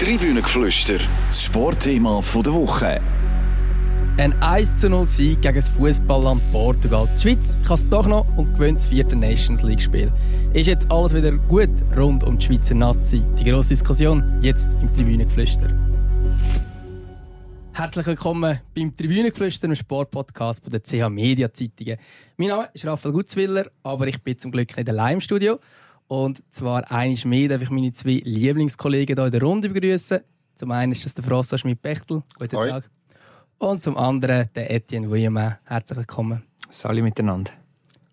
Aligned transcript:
Tribünengeflüster, 0.00 0.98
das 1.28 1.44
Sportthema 1.44 2.20
der 2.20 2.52
Woche. 2.52 3.00
Ein 4.16 4.32
1 4.42 4.78
zu 4.78 4.90
0 4.90 5.06
Sieg 5.06 5.40
gegen 5.40 5.54
das 5.54 5.68
Fußballland 5.68 6.42
Portugal. 6.50 7.08
Die 7.14 7.22
Schweiz 7.22 7.56
kann 7.64 7.74
es 7.74 7.88
doch 7.88 8.08
noch 8.08 8.26
und 8.36 8.52
gewinnt 8.54 8.80
das 8.80 8.86
vierte 8.86 9.14
Nations 9.14 9.62
League 9.62 9.80
Spiel. 9.80 10.12
Ist 10.52 10.66
jetzt 10.66 10.90
alles 10.90 11.14
wieder 11.14 11.30
gut 11.30 11.70
rund 11.96 12.24
um 12.24 12.36
die 12.36 12.44
Schweizer 12.44 12.74
Nazi? 12.74 13.22
Die 13.38 13.44
grosse 13.44 13.68
Diskussion 13.68 14.40
jetzt 14.42 14.66
im 14.82 14.92
Tribünengeflüster. 14.92 15.68
Herzlich 17.72 18.06
willkommen 18.06 18.60
beim 18.74 18.96
Tribünengeflüster, 18.96 19.66
einem 19.66 19.76
Sportpodcast 19.76 20.60
von 20.60 20.72
der 20.72 20.82
CH 20.82 21.08
Media 21.08 21.52
Zeitungen. 21.52 21.98
Mein 22.36 22.48
Name 22.48 22.68
ist 22.74 22.84
Raphael 22.84 23.12
Gutzwiller, 23.12 23.70
aber 23.84 24.08
ich 24.08 24.20
bin 24.20 24.36
zum 24.40 24.50
Glück 24.50 24.76
nicht 24.76 24.88
allein 24.88 25.14
im 25.14 25.20
Studio. 25.20 25.60
Und 26.08 26.42
zwar 26.50 26.90
eines 26.90 27.24
mehr 27.24 27.48
darf 27.48 27.62
ich 27.62 27.70
meine 27.70 27.92
zwei 27.92 28.20
Lieblingskollegen 28.24 29.16
hier 29.16 29.24
in 29.26 29.32
der 29.32 29.42
Runde 29.42 29.68
begrüßen. 29.68 30.20
Zum 30.54 30.70
einen 30.70 30.92
ist 30.92 31.04
das 31.04 31.14
der 31.14 31.24
François 31.24 31.58
Schmidt-Bechtel. 31.58 32.22
Guten 32.38 32.56
Hoi. 32.56 32.68
Tag. 32.68 32.90
Und 33.58 33.82
zum 33.82 33.96
anderen 33.96 34.48
der 34.54 34.70
Etienne 34.70 35.08
Wuillemin. 35.10 35.56
Herzlich 35.64 35.98
willkommen. 35.98 36.42
Salut 36.70 37.02
miteinander. 37.02 37.52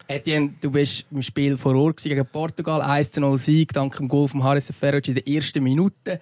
Etienne, 0.07 0.55
du 0.59 0.71
bist 0.71 1.05
im 1.11 1.21
Spiel 1.21 1.57
vor 1.57 1.75
Ort 1.75 2.01
gegen 2.03 2.25
Portugal. 2.25 2.81
1-0 2.81 3.37
Sieg 3.37 3.73
dank 3.73 3.95
dem 3.95 4.07
Goal 4.07 4.27
von 4.27 4.43
Haris 4.43 4.71
Ferroci 4.71 5.11
in 5.11 5.15
der 5.15 5.27
ersten 5.27 5.63
Minute. 5.63 6.19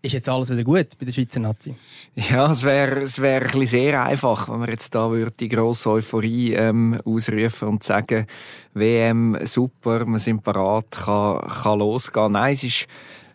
Ist 0.00 0.12
jetzt 0.12 0.28
alles 0.28 0.48
wieder 0.50 0.62
gut 0.62 0.96
bei 0.96 1.06
der 1.06 1.12
Schweizer 1.12 1.40
Nazi? 1.40 1.74
Ja, 2.14 2.48
es 2.50 2.62
wäre 2.62 3.00
es 3.00 3.20
wär 3.20 3.52
ein 3.52 3.66
sehr 3.66 4.04
einfach, 4.04 4.48
wenn 4.48 4.60
wir 4.60 4.68
jetzt 4.68 4.94
da 4.94 5.10
würde 5.10 5.32
die 5.32 5.48
grosse 5.48 5.90
Euphorie 5.90 6.52
ähm, 6.52 7.00
ausrufen 7.04 7.66
und 7.66 7.82
sagen, 7.82 8.26
WM 8.74 9.36
super, 9.44 10.06
wir 10.06 10.20
sind 10.20 10.44
parat, 10.44 10.92
kann, 10.92 11.40
kann 11.40 11.80
losgehen. 11.80 12.32
Nein, 12.32 12.52
es 12.52 12.62
ist, 12.62 12.86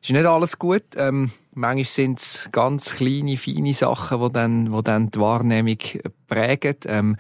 es 0.02 0.10
ist 0.10 0.12
nicht 0.12 0.26
alles 0.26 0.58
gut. 0.58 0.84
Ähm, 0.96 1.32
manchmal 1.54 1.84
sind 1.84 2.20
es 2.20 2.48
ganz 2.54 2.92
kleine, 2.92 3.36
feine 3.36 3.74
Sachen, 3.74 4.22
die 4.22 4.32
dann, 4.32 4.72
die 4.72 4.84
dann 4.84 5.12
die 5.12 5.20
Wahrnehmung 5.20 5.80
prägen. 6.28 6.78
Ähm, 6.86 7.18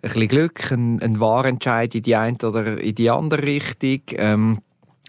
ein 0.00 0.08
bisschen 0.08 0.28
Glück, 0.28 0.72
ein, 0.72 1.02
ein 1.02 1.20
Wahrentscheid 1.20 1.94
in 1.94 2.02
die 2.02 2.16
eine 2.16 2.38
oder 2.42 2.80
in 2.80 2.94
die 2.94 3.10
andere 3.10 3.42
Richtung. 3.42 4.00
Ähm, 4.12 4.58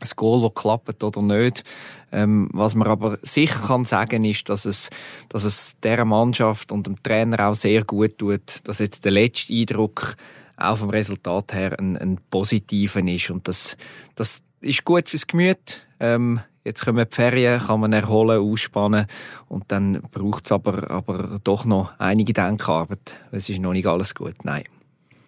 ein 0.01 0.09
Goal, 0.15 0.41
das 0.41 0.61
klappt 0.61 1.03
oder 1.03 1.21
nicht. 1.21 1.63
Ähm, 2.11 2.49
was 2.53 2.75
man 2.75 2.87
aber 2.87 3.17
sicher 3.21 3.59
kann 3.67 3.85
sagen 3.85 4.23
ist, 4.23 4.49
dass 4.49 4.65
es, 4.65 4.89
dass 5.29 5.43
es 5.43 5.75
dieser 5.83 6.05
Mannschaft 6.05 6.71
und 6.71 6.87
dem 6.87 7.01
Trainer 7.03 7.47
auch 7.47 7.55
sehr 7.55 7.83
gut 7.83 8.17
tut, 8.17 8.61
dass 8.63 8.79
jetzt 8.79 9.05
der 9.05 9.11
letzte 9.11 9.53
Eindruck 9.53 10.15
auch 10.55 10.77
vom 10.77 10.89
Resultat 10.89 11.53
her 11.53 11.77
ein, 11.79 11.97
ein 11.97 12.19
positiver 12.29 13.05
ist. 13.05 13.29
Und 13.29 13.47
das, 13.47 13.77
das 14.15 14.41
ist 14.61 14.85
gut 14.85 15.09
fürs 15.09 15.27
Gemüt. 15.27 15.85
Ähm, 15.99 16.41
jetzt 16.63 16.85
kommen 16.85 17.05
die 17.09 17.15
Ferien, 17.15 17.59
kann 17.59 17.79
man 17.79 17.93
erholen, 17.93 18.39
ausspannen 18.39 19.07
und 19.47 19.65
dann 19.67 20.01
braucht 20.11 20.45
es 20.45 20.51
aber, 20.51 20.89
aber 20.89 21.39
doch 21.43 21.65
noch 21.65 21.99
einige 21.99 22.33
Denkarbeit. 22.33 23.15
Es 23.31 23.49
ist 23.49 23.59
noch 23.59 23.73
nicht 23.73 23.87
alles 23.87 24.15
gut, 24.15 24.43
nein. 24.43 24.63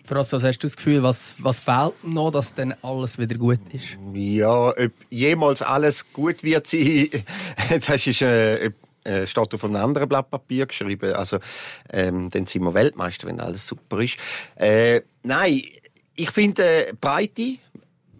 Frossos, 0.09 0.43
hast 0.43 0.57
du 0.57 0.65
das 0.65 0.75
Gefühl, 0.75 1.03
was, 1.03 1.35
was 1.37 1.59
fehlt 1.59 1.93
noch, 2.03 2.31
dass 2.31 2.55
dann 2.55 2.73
alles 2.81 3.19
wieder 3.19 3.35
gut 3.35 3.59
ist? 3.71 3.89
Ja, 4.11 4.69
ob 4.69 4.91
jemals 5.11 5.61
alles 5.61 6.11
gut 6.11 6.41
wird 6.41 6.65
sein, 6.65 7.09
das 7.87 8.07
ist 8.07 8.23
äh, 8.23 8.71
äh, 9.03 9.27
steht 9.27 9.53
auf 9.53 9.63
einem 9.63 9.75
anderen 9.75 10.09
Blatt 10.09 10.31
Papier 10.31 10.65
geschrieben. 10.65 11.13
Also, 11.13 11.37
ähm, 11.93 12.31
dann 12.31 12.47
sind 12.47 12.63
wir 12.63 12.73
Weltmeister, 12.73 13.27
wenn 13.27 13.39
alles 13.39 13.67
super 13.67 13.99
ist. 13.99 14.17
Äh, 14.55 15.01
nein, 15.21 15.61
ich 16.15 16.31
finde 16.31 16.87
äh, 16.87 16.93
Breite 16.99 17.57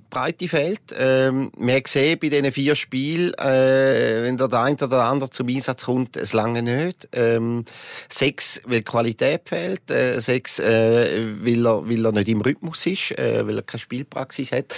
Breite 0.10 0.48
fehlt. 0.48 0.82
Ähm, 0.98 1.52
wir 1.58 1.76
haben 1.76 1.84
gesehen 1.84 2.20
bei 2.20 2.30
diesen 2.30 2.52
vier 2.52 2.76
Spielen, 2.76 3.34
äh, 3.36 4.24
wenn 4.24 4.38
der 4.38 4.52
eine 4.54 4.76
oder 4.76 4.88
der 4.88 5.04
andere 5.04 5.30
zum 5.30 5.48
Einsatz 5.48 5.86
kommt, 5.86 6.18
es 6.18 6.34
lange 6.34 6.64
nicht. 6.64 7.08
Ähm, 7.12 7.66
sechs, 8.10 8.62
weil 8.66 8.82
Qualität 8.82 9.42
fehlt. 9.46 9.90
Äh, 9.92 10.20
sechs, 10.20 10.60
äh, 10.60 11.26
weil, 11.42 11.66
er, 11.66 11.88
weil 11.88 12.06
er 12.06 12.12
nicht 12.12 12.30
im 12.30 12.42
Rhythmus 12.42 12.86
ist, 12.86 13.12
äh, 13.18 13.46
weil 13.46 13.58
er 13.58 13.64
keine 13.64 13.80
Spielpraxis 13.80 14.52
hat. 14.52 14.74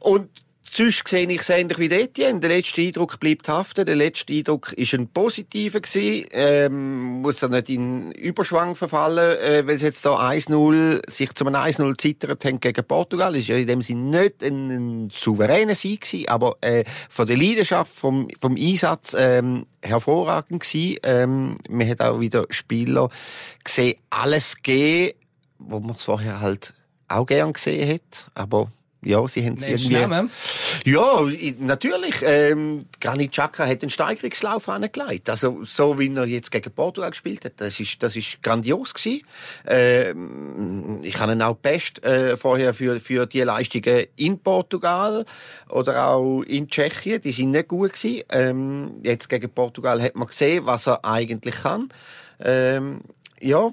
Und 0.00 0.28
Sonst 0.74 1.06
sehe 1.06 1.30
ich 1.30 1.42
es 1.42 1.50
ähnlich 1.50 1.78
wie 1.78 1.90
Etienne. 1.90 2.40
Der 2.40 2.48
letzte 2.48 2.80
Eindruck 2.80 3.20
bleibt 3.20 3.46
haften. 3.46 3.84
Der 3.84 3.94
letzte 3.94 4.32
Eindruck 4.32 4.72
war 4.74 4.98
ein 4.98 5.06
positiver. 5.06 5.80
Gewesen. 5.80 6.26
Ähm, 6.30 7.20
muss 7.20 7.42
er 7.42 7.50
nicht 7.50 7.68
in 7.68 8.10
Überschwang 8.12 8.74
verfallen, 8.74 9.36
äh, 9.40 9.66
weil 9.66 9.76
es 9.76 9.82
jetzt 9.82 10.06
da 10.06 10.30
1-0, 10.30 11.10
sich 11.10 11.34
zum 11.34 11.48
1-0 11.48 11.98
zittert 11.98 12.42
haben 12.46 12.58
gegen 12.58 12.84
Portugal. 12.86 13.36
Ist 13.36 13.48
ja 13.48 13.56
in 13.56 13.66
dem 13.66 13.82
Sinne 13.82 14.22
nicht 14.22 14.42
ein, 14.42 14.70
ein 14.70 15.10
souveräner 15.10 15.74
Sieg 15.74 16.06
gewesen, 16.06 16.28
aber 16.30 16.56
äh, 16.62 16.84
von 17.10 17.26
der 17.26 17.36
Leidenschaft, 17.36 17.94
vom, 17.94 18.28
vom 18.40 18.56
Einsatz 18.56 19.14
ähm, 19.14 19.66
hervorragend 19.82 20.62
gewesen. 20.62 20.96
Ähm, 21.02 21.56
man 21.68 21.86
hat 21.86 22.00
auch 22.00 22.18
wieder 22.18 22.46
Spieler 22.48 23.10
gesehen, 23.62 23.98
alles 24.08 24.56
gegeben, 24.56 25.18
wo 25.58 25.80
man 25.80 25.96
es 25.96 26.04
vorher 26.04 26.40
halt 26.40 26.72
auch 27.08 27.26
gern 27.26 27.52
gesehen 27.52 27.92
hat, 27.92 28.30
aber 28.32 28.72
ja, 29.04 29.26
sie 29.26 29.44
haben 29.44 29.56
es 29.56 29.88
irgendwie... 29.88 30.28
Ja, 30.84 31.20
natürlich. 31.58 32.14
Ähm, 32.22 32.86
Granit 33.00 33.32
Xhaka 33.32 33.66
hat 33.66 33.82
einen 33.82 33.90
Steigerungslauf 33.90 34.68
angelegt. 34.68 35.28
Also, 35.28 35.64
so 35.64 35.98
wie 35.98 36.14
er 36.14 36.24
jetzt 36.26 36.52
gegen 36.52 36.70
Portugal 36.70 37.10
gespielt 37.10 37.44
hat, 37.44 37.54
das 37.56 37.80
ist, 37.80 38.00
das 38.02 38.14
ist 38.14 38.40
grandios 38.42 38.94
gewesen. 38.94 39.22
Ähm, 39.66 41.00
ich 41.02 41.18
habe 41.18 41.32
ihn 41.32 41.42
auch 41.42 41.56
best 41.56 42.04
äh, 42.04 42.36
vorher 42.36 42.74
für, 42.74 43.00
für 43.00 43.26
die 43.26 43.40
Leistungen 43.40 44.06
in 44.14 44.38
Portugal 44.38 45.24
oder 45.68 46.06
auch 46.06 46.42
in 46.42 46.68
Tschechien. 46.68 47.20
Die 47.20 47.32
sind 47.32 47.50
nicht 47.50 47.68
gut 47.68 47.94
gewesen. 47.94 48.22
Ähm, 48.30 49.00
jetzt 49.02 49.28
gegen 49.28 49.50
Portugal 49.50 50.00
hat 50.00 50.14
man 50.14 50.28
gesehen, 50.28 50.64
was 50.66 50.86
er 50.86 51.04
eigentlich 51.04 51.56
kann. 51.56 51.88
Ähm, 52.38 53.00
ja, 53.40 53.72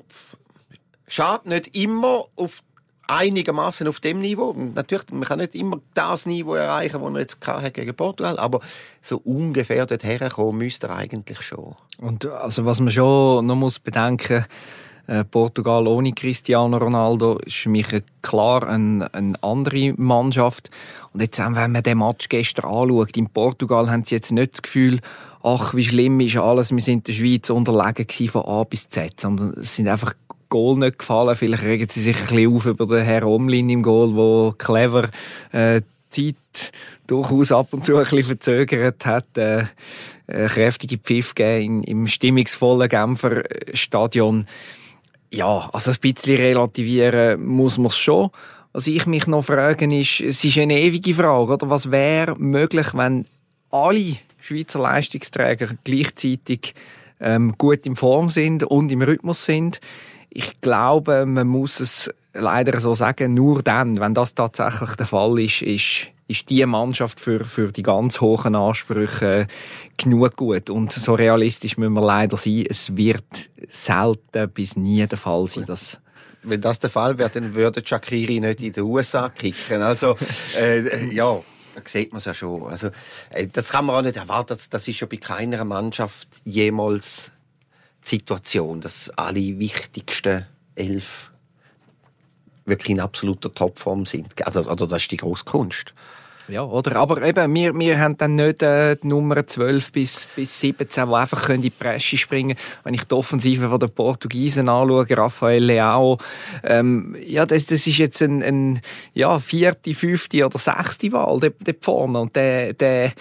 schade 1.07 1.49
nicht 1.49 1.77
immer 1.77 2.25
auf 2.35 2.63
einigermaßen 3.09 3.87
auf 3.87 3.99
dem 3.99 4.21
Niveau. 4.21 4.55
Natürlich, 4.75 5.11
man 5.11 5.23
kann 5.23 5.39
nicht 5.39 5.55
immer 5.55 5.79
das 5.93 6.25
Niveau 6.25 6.53
erreichen, 6.53 7.01
das 7.01 7.13
er 7.13 7.19
jetzt 7.19 7.47
hatte 7.47 7.71
gegen 7.71 7.95
Portugal, 7.95 8.37
aber 8.37 8.61
so 9.01 9.17
ungefähr 9.17 9.85
dort 9.85 10.03
herkommen 10.03 10.59
müsste 10.59 10.87
er 10.87 10.97
eigentlich 10.97 11.41
schon. 11.41 11.75
Und 11.97 12.25
also 12.25 12.65
was 12.65 12.79
man 12.79 12.91
schon 12.91 13.45
noch 13.45 13.55
muss 13.55 13.79
bedenken 13.79 14.45
äh, 15.07 15.23
Portugal 15.23 15.87
ohne 15.87 16.13
Cristiano 16.13 16.77
Ronaldo 16.77 17.39
ist 17.39 17.55
für 17.55 17.69
mich 17.69 17.87
klar 18.21 18.67
eine, 18.67 19.11
eine 19.11 19.41
andere 19.41 19.93
Mannschaft. 19.97 20.69
Und 21.11 21.21
jetzt, 21.21 21.39
wenn 21.39 21.71
man 21.71 21.81
den 21.81 21.97
Match 21.97 22.29
gestern 22.29 22.65
anschaut, 22.65 23.17
in 23.17 23.27
Portugal 23.27 23.89
haben 23.89 24.03
sie 24.03 24.15
jetzt 24.15 24.31
nicht 24.31 24.53
das 24.53 24.61
Gefühl, 24.61 24.99
ach, 25.41 25.73
wie 25.73 25.83
schlimm 25.83 26.19
ist 26.19 26.37
alles, 26.37 26.71
wir 26.71 26.81
sind 26.81 27.07
der 27.07 27.13
Schweiz 27.13 27.49
unterlegen 27.49 28.29
von 28.29 28.45
A 28.45 28.63
bis 28.65 28.87
Z, 28.89 29.19
sondern 29.19 29.55
es 29.59 29.75
sind 29.75 29.87
einfach 29.87 30.13
Goal 30.49 30.77
nicht 30.77 30.99
gefallen. 30.99 31.35
Vielleicht 31.35 31.63
regen 31.63 31.87
sie 31.89 32.01
sich 32.01 32.17
ein 32.17 32.27
bisschen 32.27 32.55
auf 32.55 32.65
über 32.65 32.85
den 32.87 33.05
Herr 33.05 33.25
Omlin 33.27 33.69
im 33.69 33.83
Goal, 33.83 34.15
wo 34.15 34.53
clever 34.57 35.09
äh, 35.51 35.81
Zeit 36.09 36.71
durchaus 37.07 37.51
ab 37.51 37.67
und 37.71 37.85
zu 37.85 37.95
ein 37.95 38.03
bisschen 38.03 38.23
verzögert 38.23 39.05
hat. 39.05 39.37
Äh, 39.37 39.65
äh, 40.29 40.47
kräftige 40.47 40.97
Pfiff 40.97 41.33
gegeben 41.33 41.83
im 41.83 42.07
stimmungsvollen 42.07 42.87
Genfer 42.87 43.43
Stadion. 43.73 44.47
Ja, 45.31 45.69
also 45.73 45.91
ein 45.91 45.97
bisschen 45.99 46.37
relativieren 46.37 47.43
muss 47.45 47.77
man 47.77 47.87
es 47.87 47.97
schon. 47.97 48.29
Was 48.71 48.85
ich 48.85 49.07
mich 49.07 49.25
noch 49.25 49.45
fragen 49.45 49.91
ist, 49.91 50.21
es 50.21 50.43
ist 50.43 50.57
eine 50.57 50.79
ewige 50.79 51.15
Frage, 51.15 51.53
oder? 51.53 51.69
Was 51.69 51.89
wäre 51.89 52.35
möglich, 52.37 52.87
wenn 52.93 53.25
alle 53.71 54.17
Schweizer 54.39 54.79
Leistungsträger 54.79 55.69
gleichzeitig 55.83 56.75
ähm, 57.19 57.55
gut 57.57 57.85
in 57.87 57.95
Form 57.95 58.29
sind 58.29 58.63
und 58.63 58.91
im 58.91 59.01
Rhythmus 59.01 59.45
sind? 59.45 59.81
Ich 60.29 60.61
glaube, 60.61 61.25
man 61.25 61.47
muss 61.47 61.79
es 61.79 62.09
leider 62.33 62.79
so 62.79 62.95
sagen, 62.95 63.33
nur 63.33 63.63
dann, 63.63 63.99
wenn 63.99 64.13
das 64.13 64.35
tatsächlich 64.35 64.95
der 64.95 65.05
Fall 65.05 65.39
ist, 65.39 65.61
ist, 65.61 66.07
ist 66.27 66.49
die 66.49 66.65
Mannschaft 66.65 67.19
für, 67.19 67.43
für 67.45 67.71
die 67.71 67.81
ganz 67.81 68.21
hohen 68.21 68.55
Ansprüche 68.55 69.47
genug 69.97 70.35
gut. 70.35 70.69
Und 70.69 70.91
so 70.91 71.15
realistisch 71.15 71.77
müssen 71.77 71.93
wir 71.93 72.05
leider 72.05 72.37
sein, 72.37 72.65
es 72.69 72.95
wird 72.95 73.49
selten 73.69 74.49
bis 74.51 74.75
nie 74.75 75.05
der 75.07 75.17
Fall 75.17 75.47
sein, 75.47 75.65
dass 75.65 75.99
wenn 76.43 76.61
das 76.61 76.79
der 76.79 76.89
Fall 76.89 77.17
wäre, 77.17 77.29
dann 77.29 77.53
würde 77.53 77.85
Shakiri 77.85 78.39
nicht 78.39 78.61
in 78.61 78.71
den 78.71 78.83
USA 78.83 79.29
kicken. 79.29 79.81
Also, 79.81 80.15
äh, 80.57 81.13
ja, 81.13 81.41
da 81.75 81.81
sieht 81.85 82.11
man 82.11 82.19
es 82.19 82.25
ja 82.25 82.33
schon. 82.33 82.63
Also, 82.63 82.91
äh, 83.29 83.47
das 83.47 83.69
kann 83.69 83.85
man 83.85 83.95
auch 83.97 84.01
nicht 84.01 84.15
erwarten. 84.17 84.57
Das 84.69 84.87
ist 84.87 84.99
ja 84.99 85.07
bei 85.07 85.17
keiner 85.17 85.65
Mannschaft 85.65 86.27
jemals 86.45 87.31
Situation, 88.03 88.81
dass 88.81 89.09
alle 89.11 89.59
wichtigsten 89.59 90.45
elf 90.75 91.31
wirklich 92.65 92.91
in 92.91 92.99
absoluter 92.99 93.51
Topform 93.53 94.05
sind. 94.05 94.27
Also, 94.45 94.69
also 94.69 94.85
das 94.85 95.01
ist 95.01 95.11
die 95.11 95.17
grosse 95.17 95.45
Kunst. 95.45 95.93
Ja, 96.49 96.63
oder? 96.63 96.95
Aber 96.95 97.21
eben, 97.21 97.53
wir, 97.53 97.77
wir 97.77 97.99
haben 97.99 98.17
dann 98.17 98.33
nicht 98.35 98.63
äh, 98.63 98.95
die 98.95 99.07
Nummer 99.07 99.45
12 99.45 99.91
bis, 99.91 100.27
bis 100.35 100.59
17, 100.59 101.07
die 101.07 101.13
einfach 101.13 101.47
in 101.49 101.61
die 101.61 101.69
Presse 101.69 102.17
springen 102.17 102.57
können. 102.57 102.79
Wenn 102.83 102.93
ich 102.95 103.03
die 103.03 103.13
Offensive 103.13 103.69
von 103.69 103.79
den 103.79 103.91
Portugiesen 103.91 104.67
anschaue, 104.67 105.05
Rafael 105.11 105.63
Leao, 105.63 106.17
ähm, 106.63 107.15
ja, 107.23 107.45
das, 107.45 107.67
das 107.67 107.85
ist 107.85 107.99
jetzt 107.99 108.21
ein, 108.23 108.41
ein 108.41 108.81
ja, 109.13 109.37
vierte, 109.37 109.93
fünfte 109.93 110.43
oder 110.43 110.57
sechste 110.57 111.11
Wahl 111.11 111.39
dort, 111.39 111.55
dort 111.63 111.85
vorne. 111.85 112.19
Und 112.19 112.35
der, 112.35 112.73
der 112.73 113.11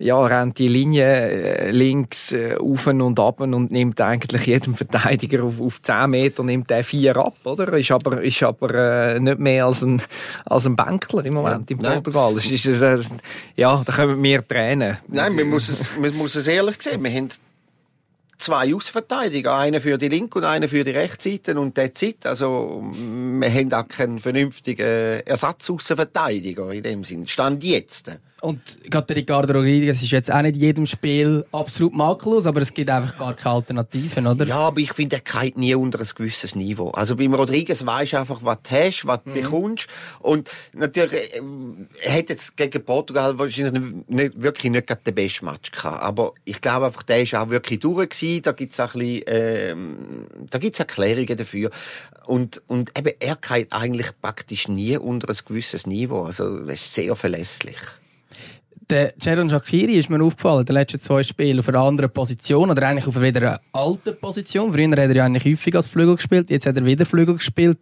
ja, 0.00 0.18
rennt 0.24 0.58
die 0.58 0.68
Linie 0.68 1.04
äh, 1.04 1.70
links 1.70 2.32
äh, 2.32 2.56
auf 2.56 2.86
und 2.86 3.20
ab 3.20 3.40
und 3.40 3.70
nimmt 3.70 4.00
eigentlich 4.00 4.46
jedem 4.46 4.74
Verteidiger 4.74 5.44
auf, 5.44 5.60
auf 5.60 5.82
10 5.82 6.08
Meter 6.08 6.42
nimmt 6.42 6.70
der 6.70 6.82
vier 6.82 7.16
ab, 7.18 7.34
oder? 7.44 7.76
Ist 7.76 7.90
aber, 7.90 8.22
ist 8.22 8.42
aber 8.42 8.74
äh, 8.74 9.20
nicht 9.20 9.38
mehr 9.38 9.66
als 9.66 9.82
ein, 9.82 10.00
als 10.46 10.64
ein 10.64 10.74
Bänkler 10.74 11.26
im 11.26 11.34
Moment 11.34 11.68
ja. 11.68 11.76
in 11.76 11.82
Portugal. 11.82 12.34
Das 12.34 12.46
ist, 12.46 12.66
äh, 12.66 12.98
ja, 13.56 13.82
da 13.84 13.92
können 13.92 14.22
wir 14.22 14.46
Tränen. 14.46 14.96
Nein, 15.08 15.34
man 15.36 15.50
muss 15.50 15.68
es, 15.68 15.98
man 15.98 16.16
muss 16.16 16.34
es 16.34 16.46
ehrlich 16.46 16.80
sehen. 16.80 17.04
Wir 17.04 17.12
haben 17.12 17.28
zwei 18.38 18.74
Außenverteidiger, 18.74 19.54
einer 19.54 19.82
für 19.82 19.98
die 19.98 20.08
linke 20.08 20.38
und 20.38 20.44
einer 20.46 20.68
für 20.68 20.82
die 20.82 20.92
rechte 20.92 21.30
Seite 21.30 21.60
und 21.60 21.76
der 21.76 21.94
Zeit. 21.94 22.24
Also 22.24 22.82
wir 22.82 23.52
haben 23.52 23.72
auch 23.74 23.86
keinen 23.86 24.18
vernünftigen 24.18 25.20
Ersatzaußenverteidiger 25.26 26.72
in 26.72 26.82
dem 26.82 27.04
Sinn. 27.04 27.26
Stand 27.26 27.62
jetzt. 27.64 28.10
Und 28.40 28.78
gerade 28.90 29.14
Ricardo 29.14 29.52
Rodriguez 29.52 30.02
ist 30.02 30.10
jetzt 30.12 30.32
auch 30.32 30.40
nicht 30.40 30.56
jedem 30.56 30.86
Spiel 30.86 31.44
absolut 31.52 31.92
makellos, 31.92 32.46
aber 32.46 32.62
es 32.62 32.72
gibt 32.72 32.88
einfach 32.88 33.18
gar 33.18 33.34
keine 33.34 33.56
Alternativen, 33.56 34.26
oder? 34.26 34.46
Ja, 34.46 34.56
aber 34.56 34.80
ich 34.80 34.92
finde, 34.94 35.16
er 35.16 35.42
geht 35.42 35.58
nie 35.58 35.74
unter 35.74 36.00
ein 36.00 36.08
gewisses 36.14 36.54
Niveau. 36.54 36.90
Also 36.90 37.16
beim 37.16 37.34
Rodriguez 37.34 37.84
weisst 37.84 38.14
du 38.14 38.18
einfach, 38.18 38.40
was 38.42 38.58
du 38.62 38.70
hast, 38.70 39.06
was 39.06 39.22
du 39.24 39.30
mhm. 39.30 39.34
bekommst. 39.34 39.86
Und 40.20 40.50
natürlich, 40.72 41.34
äh, 41.34 41.42
er 42.02 42.18
hat 42.18 42.30
jetzt 42.30 42.56
gegen 42.56 42.82
Portugal 42.82 43.38
wahrscheinlich 43.38 43.92
nicht, 44.08 44.40
wirklich 44.40 44.72
nicht 44.72 44.88
den 44.88 45.14
besten 45.14 45.44
Match 45.44 45.70
gehabt. 45.70 46.02
Aber 46.02 46.32
ich 46.46 46.62
glaube 46.62 46.86
einfach, 46.86 47.02
der 47.02 47.22
ist 47.22 47.34
auch 47.34 47.50
wirklich 47.50 47.80
durch 47.80 48.08
gewesen. 48.08 48.42
Da 48.42 48.52
gibt's 48.52 48.80
auch 48.80 48.94
ein 48.94 49.00
bisschen, 49.00 49.24
ähm, 49.26 50.26
da 50.48 50.58
gibt's 50.58 50.80
Erklärungen 50.80 51.36
dafür. 51.36 51.70
Und, 52.24 52.62
und 52.68 52.96
eben, 52.98 53.12
er 53.20 53.36
geht 53.36 53.70
eigentlich 53.72 54.08
praktisch 54.22 54.68
nie 54.68 54.96
unter 54.96 55.28
ein 55.28 55.38
gewisses 55.44 55.86
Niveau. 55.86 56.22
Also, 56.22 56.60
er 56.60 56.72
ist 56.72 56.94
sehr 56.94 57.14
verlässlich. 57.16 57.76
Der 58.90 59.14
Jadon 59.20 59.48
Shakiri 59.48 60.00
ist 60.00 60.10
mir 60.10 60.20
aufgefallen, 60.20 60.66
der 60.66 60.74
letzten 60.74 61.00
zwei 61.00 61.22
Spiele 61.22 61.60
auf 61.60 61.68
einer 61.68 61.78
anderen 61.78 62.10
Position 62.10 62.70
oder 62.70 62.88
eigentlich 62.88 63.06
auf 63.06 63.16
einer 63.16 63.24
wieder 63.24 63.60
alten 63.72 64.18
Position. 64.20 64.72
Früher 64.72 64.90
hat 64.90 64.98
er 64.98 65.14
ja 65.14 65.24
eigentlich 65.24 65.44
häufig 65.44 65.76
als 65.76 65.86
Flügel 65.86 66.16
gespielt, 66.16 66.50
jetzt 66.50 66.66
hat 66.66 66.76
er 66.76 66.84
wieder 66.84 67.06
Flügel 67.06 67.36
gespielt. 67.36 67.78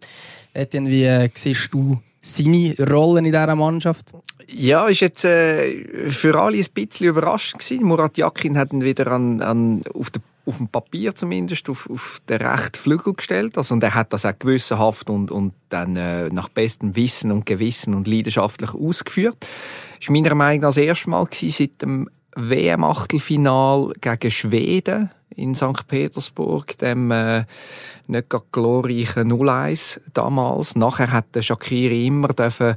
Wie 0.53 1.03
äh, 1.03 1.29
siehst 1.33 1.73
du 1.73 1.99
seine 2.21 2.75
Rolle 2.77 3.19
in 3.19 3.25
dieser 3.25 3.55
Mannschaft? 3.55 4.05
Ja, 4.47 4.87
ist 4.87 4.99
jetzt 4.99 5.25
äh, 5.25 6.11
für 6.11 6.39
alle 6.39 6.57
ein 6.57 6.65
bisschen 6.75 7.07
überrascht 7.07 7.57
gewesen. 7.57 7.85
Murat 7.85 8.15
Yakin 8.15 8.55
hat 8.55 8.71
ihn 8.71 8.83
wieder 8.83 9.07
an, 9.07 9.41
an, 9.41 9.81
auf, 9.95 10.11
der, 10.11 10.21
auf 10.45 10.57
dem 10.57 10.67
Papier 10.67 11.15
zumindest 11.15 11.71
auf, 11.71 11.89
auf 11.89 12.21
den 12.29 12.39
rechten 12.39 12.77
Flügel 12.77 13.13
gestellt. 13.13 13.57
Also, 13.57 13.73
und 13.73 13.83
er 13.83 13.95
hat 13.95 14.13
das 14.13 14.27
auch 14.27 14.37
gewissenhaft 14.37 15.09
und, 15.09 15.31
und 15.31 15.53
dann 15.69 15.95
äh, 15.95 16.29
nach 16.29 16.49
bestem 16.49 16.95
Wissen 16.95 17.31
und 17.31 17.47
Gewissen 17.47 17.95
und 17.95 18.05
leidenschaftlich 18.05 18.75
ausgeführt 18.75 19.37
war 20.07 20.13
meiner 20.13 20.35
Meinung 20.35 20.61
nach 20.61 20.69
das 20.69 20.77
erste 20.77 21.09
Mal 21.09 21.27
seit 21.31 21.81
dem 21.81 22.09
WM-Achtelfinal 22.35 23.91
gegen 23.99 24.31
Schweden 24.31 25.09
in 25.35 25.55
St. 25.55 25.87
Petersburg, 25.87 26.77
dem 26.77 27.11
äh, 27.11 27.45
nicht 28.07 28.29
glorreichen 28.51 29.31
0-1 29.31 29.99
damals. 30.13 30.75
Nachher 30.75 31.11
hat 31.11 31.33
der 31.35 31.41
Shakiri 31.41 32.07
immer 32.07 32.29
dürfen 32.29 32.75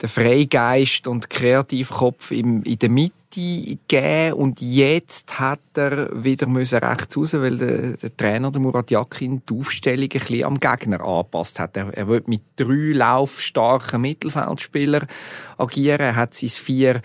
den 0.00 0.08
Freigeist 0.08 1.08
und 1.08 1.28
Kreativkopf 1.28 2.30
in 2.30 2.62
der 2.62 2.88
Mitte 2.88 3.17
gegeben 3.30 4.34
und 4.34 4.60
jetzt 4.60 5.38
hat 5.38 5.60
er 5.74 6.24
wieder 6.24 6.46
müssen 6.46 6.78
rechts 6.78 7.16
raus, 7.16 7.34
weil 7.34 7.56
der, 7.56 7.96
der 7.96 8.16
Trainer, 8.16 8.50
der 8.50 8.60
Murat 8.60 8.90
Yakin, 8.90 9.42
die 9.48 9.54
Aufstellung 9.58 10.04
ein 10.04 10.08
bisschen 10.08 10.44
am 10.44 10.60
Gegner 10.60 11.00
angepasst 11.00 11.58
hat. 11.58 11.76
Er, 11.76 11.92
er 11.96 12.08
will 12.08 12.22
mit 12.26 12.42
drei 12.56 12.92
laufstarken 12.92 14.00
Mittelfeldspielern 14.00 15.06
agieren. 15.58 16.00
Er 16.00 16.16
hat 16.16 16.34
sein 16.34 16.48
vier 16.48 17.02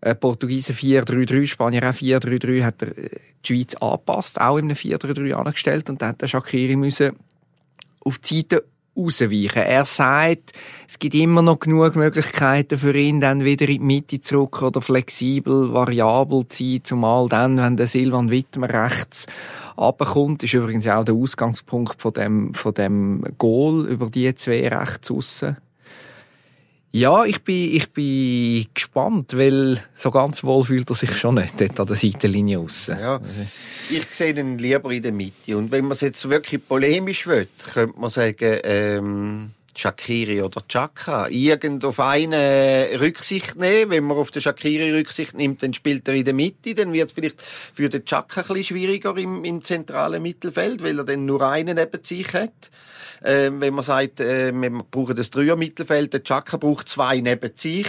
äh, 0.00 0.14
Portugiesen 0.14 0.74
4-3-3, 0.74 1.46
Spanier 1.46 1.82
auch 1.88 1.94
4-3-3, 1.94 2.62
hat 2.62 2.82
er 2.82 2.96
äh, 2.96 3.10
die 3.44 3.54
Schweiz 3.54 3.74
angepasst, 3.76 4.40
auch 4.40 4.58
in 4.58 4.66
einem 4.66 4.76
4-3-3 4.76 5.32
angestellt 5.32 5.90
und 5.90 6.02
dann 6.02 6.10
hat 6.10 6.22
der 6.22 6.28
Shakiri 6.28 6.76
müssen 6.76 7.16
auf 8.00 8.18
die 8.18 8.36
Seite 8.36 8.64
ausweichen. 8.96 9.62
Er 9.62 9.84
sagt, 9.84 10.52
es 10.88 10.98
gibt 10.98 11.14
immer 11.14 11.42
noch 11.42 11.60
genug 11.60 11.96
Möglichkeiten 11.96 12.78
für 12.78 12.96
ihn, 12.96 13.20
dann 13.20 13.44
wieder 13.44 13.68
in 13.68 13.72
die 13.74 13.78
Mitte 13.80 14.20
zurück 14.20 14.62
oder 14.62 14.80
flexibel, 14.80 15.72
variabel 15.72 16.48
zu 16.48 16.64
sein, 16.64 16.80
zumal 16.82 17.28
dann, 17.28 17.58
wenn 17.58 17.76
der 17.76 17.86
Silvan 17.86 18.30
Wittmer 18.30 18.68
rechts 18.68 19.26
abkommt, 19.76 20.42
ist 20.42 20.54
übrigens 20.54 20.88
auch 20.88 21.04
der 21.04 21.14
Ausgangspunkt 21.14 22.00
von 22.00 22.12
dem, 22.12 22.54
von 22.54 22.74
dem 22.74 23.22
Goal 23.38 23.86
über 23.86 24.08
die 24.08 24.34
zwei 24.34 24.66
rechts 24.68 25.10
aussen. 25.10 25.58
Ja, 26.96 27.26
ich 27.26 27.42
bin, 27.42 27.74
ich 27.74 27.90
bin 27.90 28.64
gespannt, 28.72 29.36
weil 29.36 29.82
so 29.98 30.10
ganz 30.10 30.42
wohl 30.42 30.64
fühlt 30.64 30.88
er 30.88 30.94
sich 30.94 31.14
schon 31.18 31.34
nicht 31.34 31.60
dort 31.60 31.78
an 31.78 31.86
der 31.88 31.94
Seitenlinie 31.96 32.56
raus. 32.56 32.86
Ja, 32.86 33.20
ich 33.90 34.06
sehe 34.12 34.32
ihn 34.32 34.56
lieber 34.56 34.90
in 34.90 35.02
der 35.02 35.12
Mitte. 35.12 35.58
Und 35.58 35.70
wenn 35.70 35.84
man 35.84 35.92
es 35.92 36.00
jetzt 36.00 36.26
wirklich 36.26 36.66
polemisch 36.66 37.26
will, 37.26 37.48
könnte 37.74 38.00
man 38.00 38.08
sagen, 38.08 38.60
ähm, 38.64 39.50
Shakiri 39.78 40.42
oder 40.42 40.66
Chaka 40.68 41.28
irgend 41.28 41.84
auf 41.84 42.00
eine 42.00 42.88
Rücksicht 43.00 43.56
nehmen. 43.56 43.90
Wenn 43.90 44.04
man 44.04 44.16
auf 44.16 44.30
den 44.30 44.42
Shakiri 44.42 44.92
Rücksicht 44.92 45.34
nimmt, 45.34 45.62
dann 45.62 45.74
spielt 45.74 46.08
er 46.08 46.14
in 46.14 46.24
der 46.24 46.34
Mitte. 46.34 46.74
Dann 46.74 46.92
wird 46.92 47.08
es 47.08 47.12
vielleicht 47.12 47.40
für 47.40 47.88
den 47.88 48.04
Chaka 48.04 48.40
ein 48.40 48.46
bisschen 48.48 48.64
schwieriger 48.64 49.16
im, 49.16 49.44
im 49.44 49.62
zentralen 49.62 50.22
Mittelfeld, 50.22 50.82
weil 50.82 50.98
er 50.98 51.04
dann 51.04 51.26
nur 51.26 51.42
einen 51.42 51.76
neben 51.76 52.04
sich 52.04 52.32
hat. 52.32 52.70
Ähm, 53.24 53.60
wenn 53.60 53.74
man 53.74 53.84
sagt, 53.84 54.20
äh, 54.20 54.52
wir 54.52 54.70
brauchen 54.90 55.16
das 55.16 55.30
Dreier-Mittelfeld, 55.30 56.12
der 56.12 56.22
Chaka 56.22 56.58
braucht 56.58 56.88
zwei 56.88 57.20
neben 57.20 57.50
sich, 57.54 57.88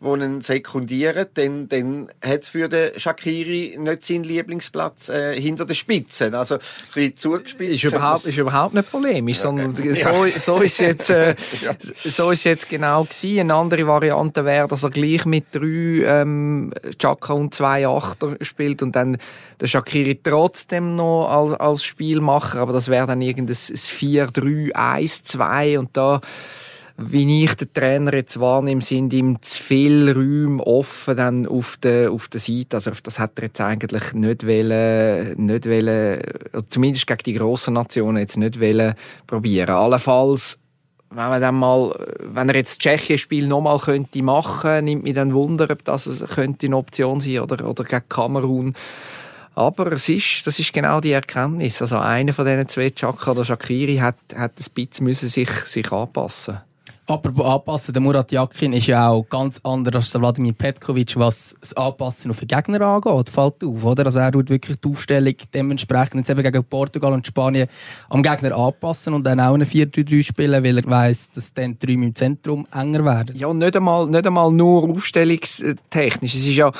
die 0.00 0.06
ihn 0.06 0.40
sekundieren, 0.42 1.26
dann, 1.34 1.68
dann 1.68 2.08
hat 2.22 2.42
es 2.42 2.50
für 2.50 2.68
den 2.68 2.98
Shakiri 2.98 3.76
nicht 3.78 4.04
seinen 4.04 4.24
Lieblingsplatz 4.24 5.08
äh, 5.08 5.40
hinter 5.40 5.64
den 5.64 5.74
Spitzen. 5.74 6.34
Also, 6.34 6.56
ein 6.56 6.60
bisschen 6.94 7.16
zugespielt. 7.16 7.72
Ist 7.72 7.84
überhaupt, 7.84 8.26
ist 8.26 8.38
überhaupt 8.38 8.74
nicht 8.74 8.90
polemisch, 8.90 9.38
sondern 9.38 9.74
so, 9.94 10.26
so 10.38 10.60
ist 10.60 10.78
jetzt, 10.78 11.10
äh, 11.10 11.25
so 11.98 12.30
ist 12.30 12.44
jetzt 12.44 12.68
genau 12.68 13.04
gewesen. 13.04 13.40
Eine 13.40 13.54
andere 13.54 13.86
Variante 13.86 14.44
wäre, 14.44 14.68
dass 14.68 14.82
er 14.82 14.90
gleich 14.90 15.24
mit 15.24 15.46
drei, 15.52 16.22
ähm, 16.22 16.72
Chaka 16.98 17.32
und 17.32 17.54
zwei 17.54 17.86
Achter 17.86 18.36
spielt 18.40 18.82
und 18.82 18.94
dann 18.94 19.18
der 19.60 19.66
Shakiri 19.66 20.20
trotzdem 20.22 20.96
noch 20.96 21.28
als, 21.28 21.52
als 21.54 21.84
Spielmacher, 21.84 22.60
aber 22.60 22.72
das 22.72 22.88
wäre 22.88 23.06
dann 23.06 23.22
irgendein 23.22 23.56
4-3 23.56 24.72
1, 24.72 25.22
2 25.24 25.78
und 25.78 25.96
da 25.96 26.20
wie 26.98 27.44
ich 27.44 27.54
den 27.54 27.72
Trainer 27.74 28.14
jetzt 28.14 28.40
wahrnehme, 28.40 28.80
sind 28.80 29.12
ihm 29.12 29.40
zu 29.42 29.62
viele 29.62 30.14
Räume 30.14 30.62
offen 30.66 31.16
dann 31.16 31.46
auf 31.46 31.76
der, 31.76 32.10
auf 32.10 32.28
der 32.28 32.40
Seite. 32.40 32.76
Also 32.76 32.90
das 33.02 33.18
hat 33.18 33.32
er 33.36 33.44
jetzt 33.44 33.60
eigentlich 33.60 34.14
nicht 34.14 34.46
wollen, 34.46 35.34
nicht 35.36 35.66
wollen, 35.66 36.20
zumindest 36.68 37.06
gegen 37.06 37.22
die 37.24 37.34
grossen 37.34 37.74
Nationen 37.74 38.18
jetzt 38.18 38.38
nicht 38.38 38.60
wollen 38.60 38.94
probieren. 39.26 39.70
Allenfalls 39.70 40.58
wenn 41.10 41.28
man 41.28 41.40
dann 41.40 41.54
mal, 41.54 41.94
wenn 42.20 42.48
er 42.48 42.56
jetzt 42.56 42.72
das 42.72 42.78
Tschechien-Spiel 42.78 43.46
nochmal 43.46 43.78
könnte 43.78 44.22
machen, 44.22 44.84
nimmt 44.84 45.04
mich 45.04 45.14
dann 45.14 45.34
Wunder, 45.34 45.68
ob 45.70 45.84
das 45.84 46.08
eine 46.36 46.76
Option 46.76 47.20
sein 47.20 47.40
oder, 47.40 47.68
oder 47.68 47.84
gegen 47.84 48.08
Kamerun. 48.08 48.74
Aber 49.54 49.90
es 49.92 50.08
ist, 50.08 50.46
das 50.46 50.58
ist 50.58 50.72
genau 50.72 51.00
die 51.00 51.12
Erkenntnis. 51.12 51.80
Also 51.80 51.96
einer 51.96 52.34
von 52.34 52.44
diesen 52.44 52.68
zwei, 52.68 52.90
Chaka 52.90 53.30
oder 53.30 53.44
Shakiri, 53.44 53.96
hat, 53.96 54.16
hat 54.36 54.52
ein 54.58 54.64
bisschen 54.74 55.06
müssen 55.06 55.28
sich, 55.28 55.50
sich 55.50 55.90
anpassen 55.90 56.60
Apropos 57.08 57.46
anpassen, 57.46 57.92
der 57.92 58.02
Murat 58.02 58.32
Yakin 58.32 58.72
ist 58.72 58.88
ja 58.88 59.08
auch 59.08 59.22
ganz 59.28 59.60
anders 59.62 59.94
als 59.94 60.10
der 60.10 60.20
Wladimir 60.20 60.52
Petkovic, 60.52 61.16
was 61.16 61.54
das 61.60 61.72
Anpassen 61.74 62.32
auf 62.32 62.40
den 62.40 62.48
Gegner 62.48 62.80
angeht. 62.80 63.30
Fällt 63.30 63.62
auf, 63.62 63.84
oder? 63.84 64.06
Also 64.06 64.18
er 64.18 64.32
tut 64.32 64.50
wirklich 64.50 64.80
die 64.80 64.88
Aufstellung 64.88 65.34
dementsprechend 65.54 66.16
jetzt 66.16 66.30
eben 66.30 66.42
gegen 66.42 66.64
Portugal 66.64 67.12
und 67.12 67.24
Spanien 67.24 67.68
am 68.08 68.24
Gegner 68.24 68.56
anpassen 68.56 69.14
und 69.14 69.22
dann 69.22 69.38
auch 69.38 69.54
eine 69.54 69.64
4-3-3 69.64 70.22
spielen, 70.24 70.64
weil 70.64 70.78
er 70.78 70.90
weiss, 70.90 71.30
dass 71.30 71.54
dann 71.54 71.78
die 71.78 71.94
im 71.94 72.12
Zentrum 72.12 72.66
enger 72.74 73.04
werden. 73.04 73.36
Ja, 73.36 73.54
nicht 73.54 73.76
einmal, 73.76 74.08
nicht 74.08 74.26
einmal 74.26 74.50
nur 74.50 74.90
aufstellungstechnisch. 74.90 76.34
Es 76.34 76.40
ist 76.40 76.56
ja, 76.56 76.72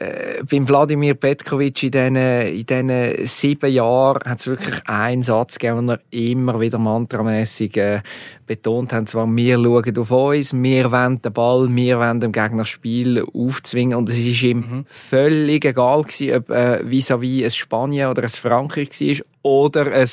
äh, 0.00 0.44
beim 0.48 0.68
Wladimir 0.68 1.14
Petkovic 1.14 1.82
in 1.82 1.90
diesen, 1.90 2.16
in 2.16 2.66
diesen 2.66 3.26
sieben 3.26 3.72
Jahren 3.72 4.30
hat 4.30 4.38
es 4.38 4.46
wirklich 4.46 4.80
einen 4.86 5.22
Satz 5.22 5.58
gegeben, 5.58 5.88
den 5.88 5.96
er 5.96 6.00
immer 6.10 6.60
wieder 6.60 6.78
mantramässig 6.78 7.76
äh, 7.76 8.00
betont 8.46 8.92
hat. 8.92 9.08
Zwar, 9.08 9.26
wir 9.26 9.56
schauen 9.56 9.98
auf 9.98 10.10
uns, 10.10 10.52
wir 10.52 10.92
wollen 10.92 11.20
den 11.20 11.32
Ball, 11.32 11.68
wir 11.74 11.98
wollen 11.98 12.20
dem 12.20 12.32
Gegner 12.32 12.58
das 12.58 12.68
Spiel 12.68 13.24
aufzwingen. 13.34 13.98
Und 13.98 14.08
es 14.08 14.18
ist 14.18 14.42
ihm 14.42 14.58
mhm. 14.58 14.84
völlig 14.86 15.64
egal 15.64 16.02
gewesen, 16.02 16.36
ob 16.36 16.50
äh, 16.50 16.80
vis-à-vis 16.84 17.44
ein 17.44 17.50
Spanien 17.50 18.10
oder 18.10 18.22
ein 18.22 18.28
Frankreich 18.28 19.00
war 19.00 19.24
oder 19.42 19.92
ein 19.92 20.08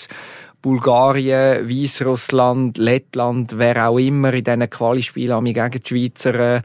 Bulgarien, 0.63 1.69
Weißrussland, 1.69 2.79
Lettland, 2.79 3.59
wer 3.59 3.87
auch 3.87 3.99
immer 3.99 4.33
in 4.33 4.43
diesen 4.43 4.67
Quali-Spielen 4.67 5.45
gegen 5.45 5.69
die 5.69 5.87
Schweizer 5.87 6.55
äh, 6.55 6.61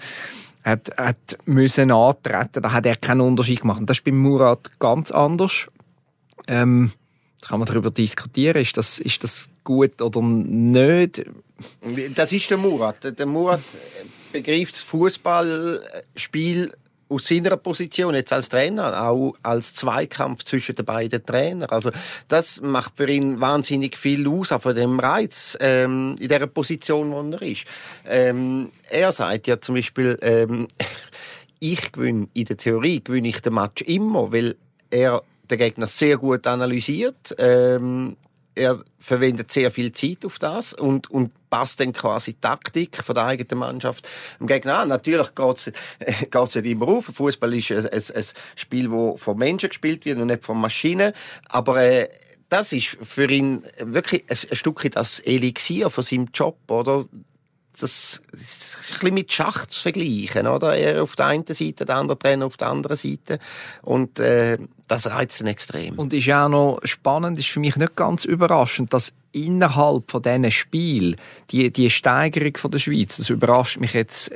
hat, 0.63 0.91
hat 0.97 1.39
müssen 1.45 1.91
antreten. 1.91 2.63
Da 2.63 2.73
hat 2.73 2.87
er 2.87 2.97
keinen 2.97 3.23
Unterschied 3.23 3.61
gemacht. 3.61 3.81
Und 3.81 3.91
das 3.91 3.99
ist 3.99 4.05
bei 4.05 4.13
Murat 4.13 4.79
ganz 4.79 5.11
anders. 5.11 5.67
Ähm, 6.47 6.93
da 7.41 7.49
kann 7.49 7.59
man 7.59 7.69
darüber 7.69 7.91
diskutieren, 7.91 8.61
ist 8.61 8.77
das, 8.77 8.99
ist 8.99 9.25
das 9.25 9.49
gut 9.65 10.03
oder 10.03 10.21
nicht? 10.21 11.25
Das 12.15 12.33
ist 12.33 12.51
der 12.51 12.59
Murat. 12.59 13.19
Der 13.19 13.27
Murat 13.27 13.63
begreift 14.33 14.75
das 14.75 14.83
Fußballspiel 14.83 16.73
aus 17.11 17.27
seiner 17.27 17.57
Position 17.57 18.15
jetzt 18.15 18.33
als 18.33 18.49
Trainer 18.49 19.03
auch 19.03 19.35
als 19.43 19.75
Zweikampf 19.75 20.45
zwischen 20.45 20.77
den 20.77 20.85
beiden 20.85 21.25
Trainern. 21.25 21.69
Also 21.69 21.91
das 22.29 22.61
macht 22.61 22.93
für 22.97 23.11
ihn 23.11 23.41
wahnsinnig 23.41 23.99
viel 23.99 24.27
aus, 24.29 24.53
auch 24.53 24.63
von 24.63 24.75
dem 24.75 25.01
Reiz 25.01 25.57
ähm, 25.61 26.17
in 26.19 26.29
der 26.29 26.47
Position, 26.47 27.11
wo 27.11 27.37
er 27.37 27.43
ist. 27.43 27.65
Ähm, 28.07 28.71
er 28.89 29.13
sagt 29.13 29.49
ja 29.49 29.61
zum 29.61 29.75
Beispiel, 29.75 30.17
ähm, 30.23 30.69
ich 31.59 31.93
gewinne 31.93 32.29
in 32.33 32.45
der 32.45 32.57
Theorie 32.57 33.03
gewinne 33.03 33.29
ich 33.29 33.41
den 33.41 33.55
Match 33.55 33.83
immer, 33.83 34.33
weil 34.33 34.57
er 34.91 35.23
den 35.51 35.59
Gegner 35.59 35.89
sehr 35.89 36.17
gut 36.17 36.47
analysiert. 36.47 37.35
Ähm, 37.39 38.17
er 38.55 38.81
verwendet 38.99 39.51
sehr 39.51 39.71
viel 39.71 39.93
Zeit 39.93 40.25
auf 40.25 40.39
das 40.39 40.75
und, 40.75 41.11
und 41.11 41.33
passt 41.51 41.81
dann 41.81 41.93
quasi 41.93 42.35
die 42.35 42.41
Taktik 42.41 43.03
von 43.05 43.15
der 43.15 43.27
eigenen 43.27 43.59
Mannschaft 43.59 44.09
dem 44.39 44.47
Gegner 44.47 44.79
an. 44.79 44.89
Natürlich 44.89 45.35
geht 45.35 45.57
es 45.59 46.55
nicht 46.55 46.67
immer 46.67 46.89
auf. 46.89 47.07
Fußball 47.07 47.53
ist 47.55 47.73
ein, 47.73 47.87
ein, 47.87 48.03
ein 48.15 48.25
Spiel, 48.57 48.89
das 48.89 49.21
von 49.21 49.37
Menschen 49.37 49.69
gespielt 49.69 50.05
wird 50.05 50.19
und 50.19 50.29
nicht 50.29 50.45
von 50.45 50.61
Maschinen. 50.61 51.13
Aber 51.49 51.83
äh, 51.83 52.09
das 52.49 52.73
ist 52.73 52.97
für 53.01 53.31
ihn 53.31 53.65
wirklich 53.79 54.25
ein, 54.29 54.37
ein 54.51 54.57
Stückchen 54.57 54.91
das 54.93 55.21
Elixier 55.21 55.91
von 55.91 56.05
seinem 56.05 56.29
Job, 56.33 56.59
oder? 56.69 57.05
Das 57.83 58.21
ist 58.33 58.77
ein 58.77 58.93
bisschen 58.93 59.15
mit 59.15 59.33
Schach 59.33 59.67
zu 59.67 59.81
vergleichen, 59.81 60.47
oder? 60.47 60.77
Er 60.77 61.03
auf 61.03 61.17
der 61.17 61.27
einen 61.27 61.47
Seite, 61.47 61.85
der 61.85 61.97
andere 61.97 62.19
Trainer 62.19 62.47
auf 62.47 62.57
der 62.57 62.69
anderen 62.69 62.97
Seite. 62.97 63.39
Und 63.83 64.19
äh, 64.19 64.59
das 64.89 65.11
reizt 65.11 65.41
ihn 65.41 65.47
extrem. 65.47 65.99
Und 65.99 66.13
ist 66.13 66.31
auch 66.31 66.49
noch 66.49 66.81
spannend, 66.85 67.39
ist 67.39 67.49
für 67.49 67.61
mich 67.61 67.77
nicht 67.77 67.97
ganz 67.97 68.25
überraschend, 68.25 68.93
dass 68.93 69.13
innerhalb 69.33 70.11
von 70.11 70.23
diesen 70.23 70.51
Spiel 70.51 71.17
die, 71.51 71.71
die 71.71 71.91
Steigerung 71.91 72.57
von 72.57 72.71
der 72.71 72.79
Schweiz, 72.79 73.17
das 73.17 73.31
überrascht 73.31 73.79
mich 73.79 73.93
jetzt 73.93 74.33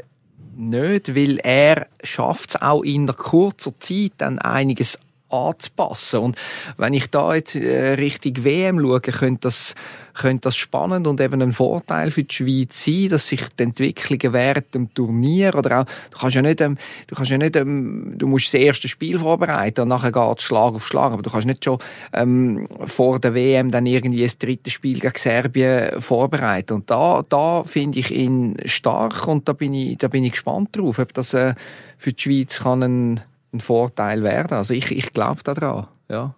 nicht, 0.56 1.14
weil 1.14 1.38
er 1.38 1.88
schafft 2.02 2.50
es 2.50 2.62
auch 2.62 2.82
in 2.82 3.02
einer 3.02 3.14
kurzer 3.14 3.72
Zeit 3.80 4.12
dann 4.18 4.38
einiges 4.38 4.98
anzupassen. 5.34 6.20
Und 6.20 6.36
wenn 6.76 6.94
ich 6.94 7.10
da 7.10 7.34
jetzt 7.34 7.56
äh, 7.56 7.94
Richtung 7.94 8.44
WM 8.44 8.80
schaue, 8.80 9.00
könnte 9.00 9.40
das, 9.42 9.74
könnte 10.14 10.42
das 10.42 10.56
spannend 10.56 11.06
und 11.06 11.20
eben 11.20 11.42
ein 11.42 11.52
Vorteil 11.52 12.10
für 12.10 12.24
die 12.24 12.34
Schweiz 12.34 12.84
sein, 12.84 13.08
dass 13.08 13.28
sich 13.28 13.42
die 13.58 13.64
Entwicklungen 13.64 14.32
während 14.32 14.74
dem 14.74 14.92
Turnier 14.94 15.54
oder 15.54 15.80
auch, 15.80 15.84
du 16.10 16.18
kannst 16.18 16.36
ja 16.36 16.42
nicht, 16.42 16.60
ähm, 16.60 16.78
du 17.06 17.14
kannst 17.14 17.30
ja 17.30 17.38
nicht, 17.38 17.56
ähm, 17.56 18.14
du 18.16 18.26
musst 18.26 18.46
das 18.46 18.54
erste 18.54 18.88
Spiel 18.88 19.18
vorbereiten 19.18 19.82
und 19.82 19.88
nachher 19.88 20.12
geht 20.12 20.38
es 20.38 20.44
Schlag 20.44 20.74
auf 20.74 20.86
Schlag, 20.86 21.12
aber 21.12 21.22
du 21.22 21.30
kannst 21.30 21.46
nicht 21.46 21.64
schon 21.64 21.78
ähm, 22.12 22.68
vor 22.84 23.18
der 23.18 23.34
WM 23.34 23.70
dann 23.70 23.86
irgendwie 23.86 24.22
das 24.22 24.38
dritte 24.38 24.70
Spiel 24.70 25.00
gegen 25.00 25.16
Serbien 25.16 26.00
vorbereiten. 26.00 26.74
Und 26.74 26.90
da, 26.90 27.22
da 27.28 27.64
finde 27.64 27.98
ich 27.98 28.10
ihn 28.10 28.56
stark 28.64 29.26
und 29.26 29.48
da 29.48 29.52
bin 29.52 29.74
ich, 29.74 29.98
da 29.98 30.08
bin 30.08 30.24
ich 30.24 30.32
gespannt 30.32 30.76
drauf, 30.76 30.98
ob 30.98 31.12
das 31.14 31.34
äh, 31.34 31.54
für 31.98 32.12
die 32.12 32.22
Schweiz 32.22 32.60
kann 32.60 32.82
ein 32.82 33.20
ein 33.54 33.61
Vorteil 33.61 34.23
werden. 34.23 34.58
Also 34.58 34.75
ich, 34.75 34.90
ich 34.90 35.12
glaube 35.12 35.42
daran. 35.42 35.87
Ja. 36.11 36.34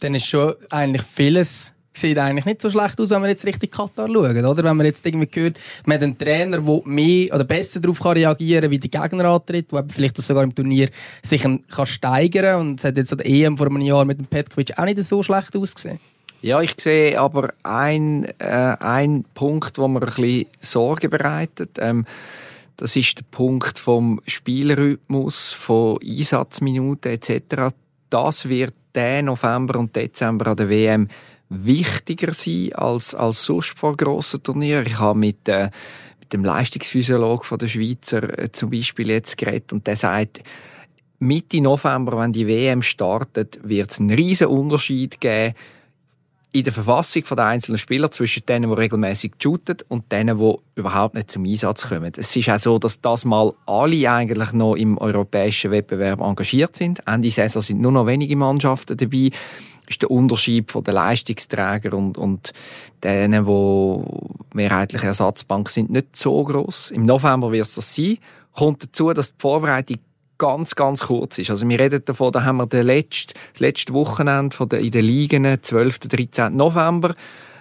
Dann 0.00 0.14
ist 0.14 0.26
schon 0.26 0.54
eigentlich 0.70 1.02
vieles 1.02 1.74
sieht 1.96 2.18
eigentlich 2.18 2.44
nicht 2.44 2.60
so 2.60 2.70
schlecht 2.70 3.00
aus, 3.00 3.10
wenn 3.10 3.22
wir 3.22 3.28
jetzt 3.28 3.46
richtig 3.46 3.70
Katar 3.70 4.08
schauen, 4.08 4.44
oder? 4.44 4.64
Wenn 4.64 4.76
man 4.76 4.86
jetzt 4.86 5.06
irgendwie 5.06 5.28
gehört, 5.28 5.58
man 5.86 5.96
hat 5.96 6.02
einen 6.02 6.18
Trainer, 6.18 6.60
der 6.60 6.80
mehr 6.84 7.32
oder 7.32 7.44
besser 7.44 7.80
darauf 7.80 8.04
reagieren 8.04 8.62
kann, 8.62 8.70
wie 8.70 8.78
die 8.78 8.90
Gegner 8.90 9.26
antritt, 9.26 9.70
der 9.70 9.84
vielleicht 9.88 10.18
das 10.18 10.26
sogar 10.26 10.42
im 10.42 10.54
Turnier 10.54 10.90
sich 11.22 11.42
kann 11.42 11.86
steigern 11.86 12.60
und 12.60 12.80
es 12.80 12.84
hat 12.84 12.96
jetzt 12.96 13.10
so 13.10 13.16
der 13.16 13.26
EM 13.26 13.56
vor 13.56 13.68
einem 13.68 13.80
Jahr 13.80 14.04
mit 14.04 14.18
dem 14.18 14.26
Petkovic 14.26 14.76
auch 14.76 14.84
nicht 14.84 15.02
so 15.04 15.22
schlecht 15.22 15.56
ausgesehen. 15.56 16.00
Ja, 16.42 16.60
ich 16.60 16.74
sehe 16.78 17.18
aber 17.18 17.54
ein, 17.62 18.24
äh, 18.38 18.76
ein 18.80 19.24
Punkt, 19.32 19.78
wo 19.78 19.88
mir 19.88 20.02
ein 20.02 20.06
bisschen 20.06 20.46
Sorge 20.60 21.08
bereitet. 21.08 21.78
Ähm, 21.78 22.04
das 22.76 22.96
ist 22.96 23.18
der 23.18 23.24
Punkt 23.30 23.78
vom 23.78 24.20
Spielrhythmus, 24.26 25.52
von 25.52 25.98
Einsatzminuten 26.02 27.12
etc. 27.12 27.74
Das 28.10 28.48
wird 28.48 28.74
der 28.94 29.22
November 29.22 29.78
und 29.78 29.94
Dezember 29.94 30.48
an 30.48 30.56
der 30.56 30.68
WM 30.68 31.08
wichtiger 31.48 32.32
sein 32.32 32.72
als, 32.74 33.14
als 33.14 33.44
sonst 33.44 33.78
vor 33.78 33.96
grossen 33.96 34.42
Turnieren. 34.42 34.86
Ich 34.86 34.98
habe 34.98 35.18
mit, 35.18 35.48
äh, 35.48 35.70
mit 36.20 36.32
dem 36.32 36.44
Leistungsphysiologen 36.44 37.44
von 37.44 37.58
der 37.58 37.68
Schweizer 37.68 38.38
äh, 38.38 38.50
zum 38.50 38.70
Beispiel 38.70 39.10
jetzt 39.10 39.36
geredet 39.36 39.72
und 39.72 39.86
der 39.86 39.96
sagt, 39.96 40.42
Mitte 41.18 41.60
November, 41.60 42.18
wenn 42.18 42.32
die 42.32 42.46
WM 42.46 42.82
startet, 42.82 43.60
wird 43.62 43.90
es 43.90 44.00
einen 44.00 44.10
riesen 44.10 44.48
Unterschied 44.48 45.20
geben 45.20 45.54
in 46.54 46.62
der 46.62 46.72
Verfassung 46.72 47.24
der 47.36 47.46
einzelnen 47.46 47.78
Spieler 47.78 48.12
zwischen 48.12 48.46
denen, 48.46 48.70
die 48.70 48.76
regelmäßig 48.76 49.32
shooten 49.42 49.78
und 49.88 50.12
denen, 50.12 50.38
die 50.38 50.54
überhaupt 50.76 51.16
nicht 51.16 51.28
zum 51.32 51.44
Einsatz 51.44 51.88
kommen. 51.88 52.12
Es 52.16 52.36
ist 52.36 52.48
auch 52.48 52.58
so, 52.60 52.78
dass 52.78 53.00
das 53.00 53.24
mal 53.24 53.52
alle 53.66 54.08
eigentlich 54.08 54.52
noch 54.52 54.76
im 54.76 54.96
europäischen 54.96 55.72
Wettbewerb 55.72 56.20
engagiert 56.20 56.76
sind. 56.76 57.02
Ende 57.08 57.32
Saison 57.32 57.60
sind 57.60 57.80
nur 57.80 57.90
noch 57.90 58.06
wenige 58.06 58.36
Mannschaften 58.36 58.96
dabei. 58.96 59.30
Das 59.30 59.96
ist 59.96 60.02
der 60.02 60.12
Unterschied 60.12 60.70
von 60.70 60.84
den 60.84 60.94
Leistungsträgern 60.94 61.92
und, 61.92 62.18
und 62.18 62.52
denen, 63.02 63.44
die 63.44 64.56
mehrheitlich 64.56 65.02
Ersatzbank 65.02 65.68
sind, 65.68 65.90
nicht 65.90 66.14
so 66.14 66.44
groß. 66.44 66.92
Im 66.92 67.04
November 67.04 67.50
wird 67.50 67.66
es 67.66 67.74
das 67.74 67.96
sein. 67.96 68.18
Kommt 68.52 68.84
dazu, 68.84 69.12
dass 69.12 69.34
die 69.34 69.40
Vorbereitung 69.40 69.98
ganz, 70.38 70.74
ganz 70.74 71.04
kurz 71.04 71.38
ist. 71.38 71.50
Also 71.50 71.68
wir 71.68 71.78
reden 71.78 72.04
davon, 72.04 72.32
da 72.32 72.44
haben 72.44 72.58
wir 72.58 72.66
den 72.66 72.86
letzten, 72.86 73.34
das 73.52 73.60
letzte 73.60 73.92
Wochenende 73.92 74.56
von 74.56 74.68
der, 74.68 74.80
in 74.80 74.90
den 74.90 75.04
Ligen, 75.04 75.58
12. 75.60 76.00
13. 76.00 76.56
November. 76.56 77.14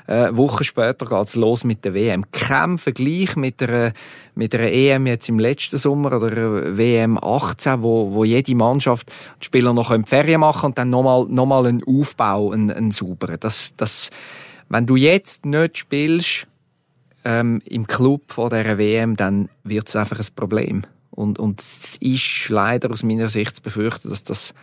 Äh, 0.06 0.36
Wochen 0.36 0.66
später 0.66 1.06
geht's 1.06 1.36
los 1.36 1.64
mit 1.64 1.86
der 1.86 1.94
WM. 1.94 2.30
Kein 2.32 2.78
Vergleich 2.78 3.38
mit 3.38 3.62
der, 3.62 3.94
mit 4.36 4.52
der 4.52 4.74
EM 4.74 5.08
jetzt 5.08 5.30
im 5.30 5.40
letzten 5.40 5.78
Sommer 5.78 6.18
oder 6.18 6.78
WM 6.78 7.18
18, 7.18 7.82
wo, 7.82 8.14
wo 8.14 8.26
jede 8.26 8.54
Mannschaft, 8.54 9.10
die 9.40 9.46
Spieler 9.46 9.74
noch 9.74 9.96
Ferien 10.06 10.42
machen 10.42 10.68
und 10.68 10.78
dann 10.78 10.90
nochmal, 10.90 11.26
nochmal 11.30 11.68
einen 11.68 11.84
Aufbau, 11.86 12.52
einen, 12.52 12.70
einen 12.70 12.92
sauberen. 12.92 13.38
Das, 13.40 13.74
das, 13.78 14.10
wenn 14.68 14.86
du 14.86 14.98
jetzt 14.98 15.46
nicht 15.46 15.78
spielst, 15.78 16.48
ähm, 17.26 17.62
im 17.66 17.88
Club 17.88 18.24
vor 18.28 18.50
der 18.50 18.78
WM, 18.78 19.16
dann 19.16 19.48
wird's 19.64 19.96
einfach 19.96 20.20
ein 20.20 20.26
Problem. 20.36 20.86
Und, 21.16 21.38
und 21.40 21.62
es 21.62 21.98
ist 22.00 22.50
leider 22.50 22.92
aus 22.92 23.04
meiner 23.04 23.30
Sicht 23.30 23.58
zu 23.58 23.62
befürchten, 23.62 24.10
dass 24.10 24.24
das 24.24 24.54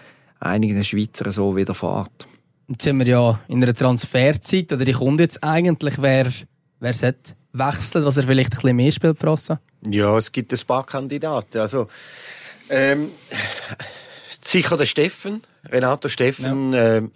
einigen 0.40 0.82
Schweizer 0.82 1.30
so 1.30 1.56
widerfährt. 1.56 2.26
Jetzt 2.68 2.84
sind 2.84 2.98
wir 2.98 3.06
ja 3.06 3.40
in 3.48 3.62
einer 3.62 3.74
Transferzeit, 3.74 4.72
oder 4.72 4.84
die 4.84 4.92
kommt 4.92 5.20
jetzt 5.20 5.42
eigentlich, 5.42 6.00
wer, 6.00 6.32
wer 6.80 6.94
sollte 6.94 7.34
wechseln, 7.52 8.04
was 8.04 8.16
er 8.16 8.24
vielleicht 8.24 8.52
ein 8.52 8.60
bisschen 8.60 8.76
mehr 8.76 8.92
spielt, 8.92 9.18
Frossa? 9.18 9.60
Ja, 9.88 10.16
es 10.16 10.30
gibt 10.30 10.52
ein 10.52 10.58
paar 10.66 10.84
Kandidaten. 10.84 11.58
Also, 11.58 11.88
ähm, 12.68 13.10
sicher 14.40 14.76
der 14.76 14.86
Steffen, 14.86 15.42
Renato 15.64 16.08
Steffen, 16.08 16.72
ja. 16.72 16.96
ähm, 16.96 17.12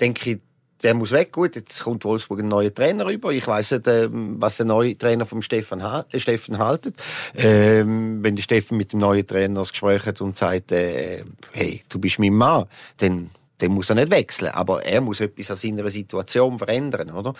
denke 0.00 0.30
ich, 0.30 0.38
der 0.82 0.94
muss 0.94 1.12
weg. 1.12 1.32
Gut, 1.32 1.56
jetzt 1.56 1.82
kommt 1.82 2.04
Wolfsburg 2.04 2.40
ein 2.40 2.48
neuer 2.48 2.72
Trainer 2.72 3.06
rüber. 3.06 3.32
Ich 3.32 3.46
weiß 3.46 3.72
nicht, 3.72 3.88
ähm, 3.88 4.36
was 4.38 4.56
der 4.56 4.66
neue 4.66 4.96
Trainer 4.96 5.26
vom 5.26 5.42
Stefan, 5.42 5.80
äh, 5.80 6.20
Steffen 6.20 6.58
haltet. 6.58 6.94
Ähm, 7.34 8.22
wenn 8.22 8.36
der 8.36 8.42
Steffen 8.42 8.76
mit 8.76 8.92
dem 8.92 9.00
neuen 9.00 9.26
Trainer 9.26 9.60
das 9.60 9.72
Gespräch 9.72 10.06
hat 10.06 10.20
und 10.20 10.36
sagt, 10.36 10.72
äh, 10.72 11.24
hey, 11.52 11.82
du 11.88 11.98
bist 11.98 12.18
mein 12.18 12.34
Mann, 12.34 12.66
dann 12.98 13.30
dann 13.58 13.72
muss 13.72 13.90
er 13.90 13.96
nicht 13.96 14.10
wechseln, 14.10 14.52
aber 14.52 14.84
er 14.84 15.00
muss 15.00 15.20
etwas 15.20 15.50
an 15.50 15.56
seiner 15.56 15.90
Situation 15.90 16.58
verändern, 16.58 17.10
oder? 17.10 17.34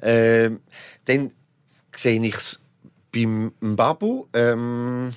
Ähm, 0.00 0.60
dann 1.04 1.32
sehe 1.96 2.22
ich 2.24 2.34
es 2.34 2.60
beim 3.12 3.52
Babu. 3.60 4.26
Ähm, 4.32 5.12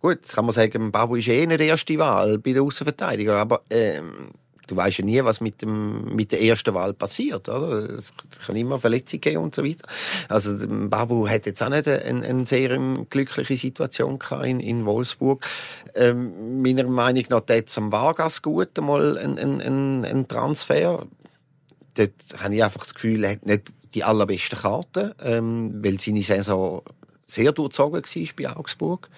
gut, 0.00 0.20
jetzt 0.22 0.34
kann 0.34 0.46
man 0.46 0.54
sagen, 0.54 0.90
Babu 0.90 1.16
ist 1.16 1.28
eh 1.28 1.46
nicht 1.46 1.60
die 1.60 1.66
erste 1.66 1.98
Wahl 1.98 2.38
bei 2.38 2.52
der 2.52 2.62
Außenverteidiger, 2.62 3.36
aber 3.36 3.62
ähm, 3.70 4.30
du 4.70 4.76
weißt 4.76 4.98
ja 4.98 5.04
nie, 5.04 5.24
was 5.24 5.40
mit, 5.40 5.62
dem, 5.62 6.14
mit 6.14 6.32
der 6.32 6.42
ersten 6.42 6.74
Wahl 6.74 6.92
passiert. 6.92 7.48
Oder? 7.48 7.90
Es 7.90 8.12
kann 8.46 8.56
immer 8.56 8.78
Verletzungen 8.78 9.20
geben 9.20 9.42
und 9.42 9.54
so 9.54 9.64
weiter. 9.64 9.86
Also 10.28 10.56
Babu 10.88 11.28
hat 11.28 11.46
jetzt 11.46 11.62
auch 11.62 11.68
nicht 11.68 11.88
eine, 11.88 12.24
eine 12.24 12.46
sehr 12.46 12.78
glückliche 13.10 13.56
Situation 13.56 14.18
in, 14.44 14.60
in 14.60 14.86
Wolfsburg. 14.86 15.46
Ähm, 15.94 16.62
meiner 16.62 16.84
Meinung 16.84 17.24
nach 17.28 17.40
tät 17.40 17.72
am 17.76 17.90
Vargas 17.90 18.42
gut 18.42 18.78
einmal 18.78 19.18
ein, 19.18 19.38
ein, 19.38 19.60
ein, 19.60 20.04
ein 20.04 20.28
Transfer. 20.28 21.06
Dort 21.94 22.12
habe 22.38 22.54
ich 22.54 22.64
einfach 22.64 22.84
das 22.84 22.94
Gefühl, 22.94 23.24
er 23.24 23.32
hat 23.32 23.46
nicht 23.46 23.72
die 23.94 24.04
allerbesten 24.04 24.58
Karten, 24.58 25.12
ähm, 25.20 25.82
weil 25.82 25.98
seine 25.98 26.22
Saison 26.22 26.82
sehr 27.26 27.52
durchzogen 27.52 28.02
war 28.02 28.26
bei 28.36 28.56
Augsburg. 28.56 29.08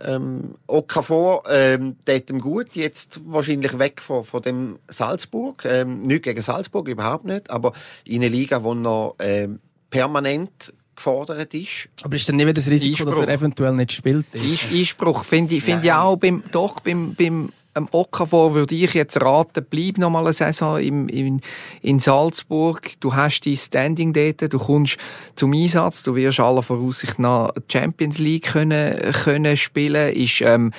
Ähm, 0.00 0.54
Okafor 0.66 1.42
ähm, 1.50 1.96
tät 2.04 2.30
ihm 2.30 2.40
gut, 2.40 2.74
jetzt 2.74 3.20
wahrscheinlich 3.24 3.78
weg 3.78 4.00
von, 4.00 4.22
von 4.24 4.42
dem 4.42 4.78
Salzburg. 4.88 5.64
Ähm, 5.64 6.02
nicht 6.02 6.22
gegen 6.22 6.40
Salzburg, 6.40 6.88
überhaupt 6.88 7.24
nicht, 7.24 7.50
aber 7.50 7.72
in 8.04 8.22
einer 8.22 8.30
Liga, 8.30 8.62
wo 8.62 8.74
noch 8.74 9.16
ähm, 9.18 9.60
permanent 9.90 10.72
gefordert 10.98 11.54
ist. 11.54 11.88
Aber 12.02 12.16
ist 12.16 12.28
dann 12.28 12.36
nicht 12.36 12.56
das 12.56 12.68
Risiko, 12.68 13.04
Einspruch. 13.04 13.20
dass 13.20 13.28
er 13.28 13.34
eventuell 13.34 13.72
nicht 13.72 13.92
spielt? 13.92 14.26
Einspruch 14.34 15.24
finde 15.24 15.54
ich, 15.54 15.62
find 15.62 15.84
ich 15.84 15.92
auch 15.92 16.16
beim, 16.16 16.42
doch 16.52 16.80
beim, 16.80 17.14
beim 17.14 17.52
ähm, 17.78 17.88
Okafor 17.90 18.54
würde 18.54 18.74
ich 18.74 18.94
jetzt 18.94 19.20
raten, 19.20 19.64
bleib 19.68 19.98
noch 19.98 20.10
mal 20.10 20.24
eine 20.24 20.32
Saison 20.32 20.78
im, 20.78 21.08
in, 21.08 21.40
in 21.82 21.98
Salzburg. 21.98 22.92
Du 23.00 23.14
hast 23.14 23.40
die 23.40 23.56
Standing 23.56 24.12
dort, 24.12 24.52
du 24.52 24.58
kommst 24.58 24.98
zum 25.36 25.52
Einsatz, 25.52 26.02
du 26.02 26.14
wirst 26.14 26.40
aller 26.40 26.62
Voraussicht 26.62 27.18
nach 27.18 27.52
Champions 27.70 28.18
League 28.18 28.52
können, 28.52 28.96
können 29.24 29.56
spielen. 29.56 30.12
Ist, 30.12 30.40
ähm, 30.42 30.72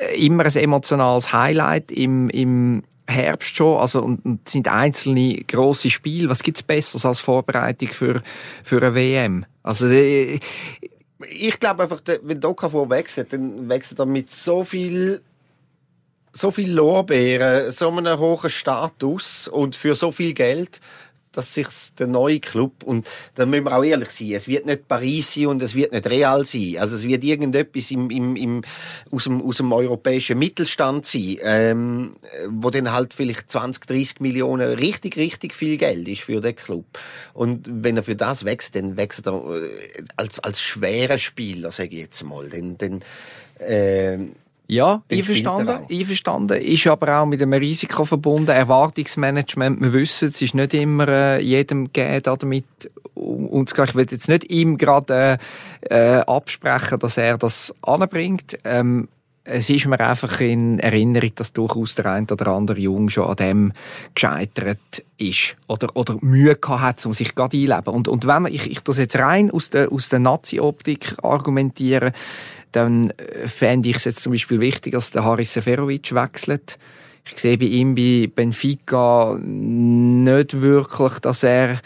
äh, 0.00 0.24
immer 0.24 0.44
ein 0.44 0.56
emotionales 0.56 1.32
Highlight 1.32 1.92
im, 1.92 2.28
im 2.30 2.82
Herbst 3.08 3.56
schon. 3.56 3.78
Also, 3.78 4.02
und, 4.02 4.24
und 4.24 4.48
sind 4.48 4.68
einzelne 4.68 5.42
grosse 5.46 5.90
Spiele. 5.90 6.28
Was 6.28 6.42
gibt's 6.42 6.62
Besseres 6.62 7.04
als 7.04 7.20
Vorbereitung 7.20 7.88
für, 7.88 8.22
für 8.62 8.78
eine 8.78 8.94
WM? 8.94 9.46
Also, 9.62 9.86
äh, 9.86 10.38
ich 11.30 11.58
glaube 11.58 11.82
einfach, 11.82 12.00
wenn 12.22 12.44
Okafor 12.44 12.90
wechselt, 12.90 13.32
dann 13.32 13.68
wechselt 13.68 13.98
er 13.98 14.06
mit 14.06 14.30
so 14.30 14.62
viel 14.64 15.20
so 16.38 16.50
viel 16.52 16.72
Lorbeeren, 16.72 17.72
so 17.72 17.90
einen 17.90 18.18
hohen 18.18 18.50
Status 18.50 19.48
und 19.48 19.74
für 19.74 19.94
so 19.94 20.12
viel 20.12 20.34
Geld, 20.34 20.80
dass 21.32 21.54
sich 21.54 21.68
der 21.98 22.06
neue 22.06 22.40
Club 22.40 22.84
und 22.84 23.06
da 23.34 23.44
müssen 23.44 23.64
wir 23.64 23.76
auch 23.76 23.84
ehrlich 23.84 24.10
sein, 24.10 24.32
es 24.32 24.48
wird 24.48 24.64
nicht 24.64 24.88
Paris 24.88 25.34
sein 25.34 25.46
und 25.46 25.62
es 25.62 25.74
wird 25.74 25.92
nicht 25.92 26.08
Real 26.08 26.44
sein, 26.44 26.76
also 26.78 26.96
es 26.96 27.02
wird 27.02 27.24
irgendetwas 27.24 27.90
im, 27.90 28.10
im, 28.10 28.36
im, 28.36 28.62
aus, 29.10 29.24
dem, 29.24 29.42
aus 29.42 29.58
dem 29.58 29.72
europäischen 29.72 30.38
Mittelstand 30.38 31.06
sein, 31.06 31.38
ähm, 31.42 32.12
wo 32.48 32.70
dann 32.70 32.92
halt 32.92 33.14
vielleicht 33.14 33.50
20, 33.50 33.86
30 33.86 34.20
Millionen 34.20 34.74
richtig, 34.74 35.16
richtig 35.16 35.54
viel 35.54 35.76
Geld 35.76 36.08
ist 36.08 36.22
für 36.22 36.40
den 36.40 36.56
Club. 36.56 36.86
Und 37.34 37.68
wenn 37.68 37.96
er 37.96 38.02
für 38.02 38.16
das 38.16 38.44
wächst, 38.44 38.74
dann 38.74 38.96
wächst 38.96 39.26
er 39.26 39.34
äh, 39.34 40.02
als, 40.16 40.38
als 40.40 40.62
schwerer 40.62 41.18
Spieler, 41.18 41.72
sage 41.72 41.96
ich 41.96 42.02
jetzt 42.02 42.24
mal, 42.24 42.48
dann, 42.48 42.78
dann 42.78 43.02
äh, 43.58 44.18
ja, 44.68 45.02
einverstanden. 45.10 45.86
Einverstanden. 45.90 46.60
Ist 46.60 46.86
aber 46.86 47.20
auch 47.20 47.26
mit 47.26 47.40
einem 47.40 47.54
Risiko 47.54 48.04
verbunden. 48.04 48.50
Erwartungsmanagement, 48.50 49.80
wir 49.80 49.92
wissen, 49.94 50.28
es 50.28 50.42
ist 50.42 50.54
nicht 50.54 50.74
immer 50.74 51.08
äh, 51.08 51.42
jedem 51.42 51.86
gegeben, 51.86 52.22
damit 52.22 52.64
umzugehen. 53.14 53.88
Ich 53.88 53.94
will 53.94 54.06
jetzt 54.10 54.28
nicht 54.28 54.50
ihm 54.50 54.76
gerade 54.76 55.38
äh, 55.88 56.18
äh, 56.18 56.20
absprechen, 56.20 56.98
dass 56.98 57.16
er 57.16 57.38
das 57.38 57.74
anbringt. 57.82 58.58
Ähm, 58.64 59.08
es 59.50 59.70
ist 59.70 59.86
mir 59.86 59.98
einfach 60.00 60.40
in 60.42 60.78
Erinnerung, 60.78 61.30
dass 61.34 61.54
durchaus 61.54 61.94
der 61.94 62.06
ein 62.06 62.26
oder 62.30 62.48
andere 62.48 62.78
Jung 62.78 63.08
schon 63.08 63.24
an 63.24 63.36
dem 63.36 63.72
gescheitert 64.14 65.02
ist 65.16 65.56
oder, 65.66 65.88
oder 65.94 66.16
Mühe 66.20 66.54
gehabt 66.54 66.82
hat, 66.82 67.06
um 67.06 67.14
sich 67.14 67.34
gerade 67.34 67.56
einzuleben. 67.56 67.94
Und, 67.94 68.08
und 68.08 68.26
wenn 68.26 68.42
man, 68.42 68.52
ich, 68.52 68.70
ich 68.70 68.80
das 68.80 68.98
jetzt 68.98 69.16
rein 69.16 69.50
aus 69.50 69.70
der, 69.70 69.90
aus 69.90 70.10
der 70.10 70.18
Nazi-Optik 70.18 71.16
argumentieren, 71.22 72.12
dann 72.72 73.10
äh, 73.10 73.48
fände 73.48 73.88
ich 73.88 73.96
es 73.96 74.04
jetzt 74.04 74.22
zum 74.22 74.32
Beispiel 74.32 74.60
wichtig, 74.60 74.92
dass 74.92 75.10
der 75.10 75.24
Haris 75.24 75.52
Seferovic 75.52 76.14
wechselt. 76.14 76.78
Ich 77.30 77.38
sehe 77.38 77.58
bei 77.58 77.66
ihm 77.66 77.94
bei 77.94 78.30
Benfica 78.34 79.38
nicht 79.40 80.60
wirklich, 80.60 81.18
dass 81.20 81.42
er 81.42 81.80